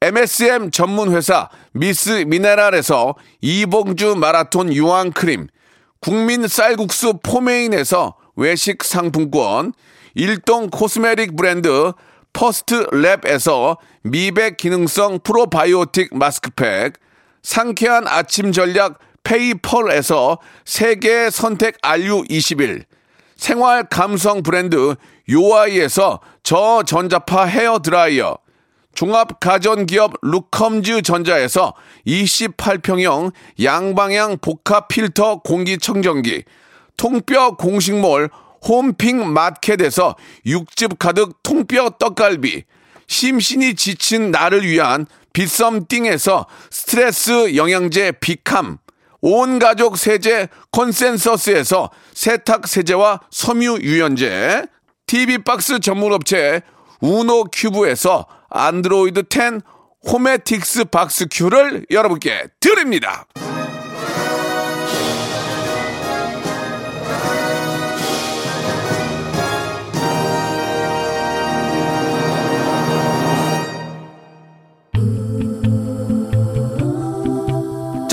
[0.00, 5.48] MSM 전문 회사 미스 미네랄에서 이봉주 마라톤 유황 크림,
[6.00, 9.74] 국민 쌀국수 포메인에서 외식 상품권,
[10.14, 11.92] 일동 cosmetic 브랜드
[12.32, 16.94] 퍼스트 랩에서 미백 기능성 프로바이오틱 마스크팩,
[17.42, 22.84] 상쾌한 아침 전략 페이펄에서 세계 선택 RU21,
[23.34, 24.94] 생활 감성 브랜드
[25.28, 28.38] 요아이에서 저전자파 헤어 드라이어,
[28.94, 31.74] 종합 가전기업 루컴즈 전자에서
[32.06, 36.44] 28평형 양방향 복합 필터 공기청정기,
[36.96, 38.30] 통뼈 공식몰
[38.62, 40.14] 홈핑 마켓에서
[40.46, 42.62] 육즙 가득 통뼈 떡갈비,
[43.08, 48.78] 심신이 지친 나를 위한 비썸띵에서 스트레스 영양제 비캄,
[49.28, 54.66] 온 가족 세제 컨센서스에서 세탁 세제와 섬유 유연제,
[55.08, 56.60] TV 박스 전문 업체
[57.00, 59.62] 우노 큐브에서 안드로이드 10
[60.08, 63.26] 호메틱스 박스 큐를 여러분께 드립니다.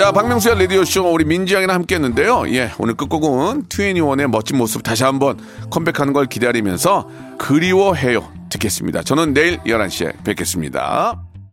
[0.03, 2.53] 자, 박명수의 라디오쇼 우리 민지 양이랑 함께 했는데요.
[2.53, 5.39] 예, 오늘 끝곡은 트웬티원의 멋진 모습 다시 한번
[5.69, 7.07] 컴백하는 걸 기다리면서
[7.39, 8.29] 그리워해요.
[8.49, 9.03] 듣겠습니다.
[9.03, 11.32] 저는 내일 11시에 뵙겠습니다.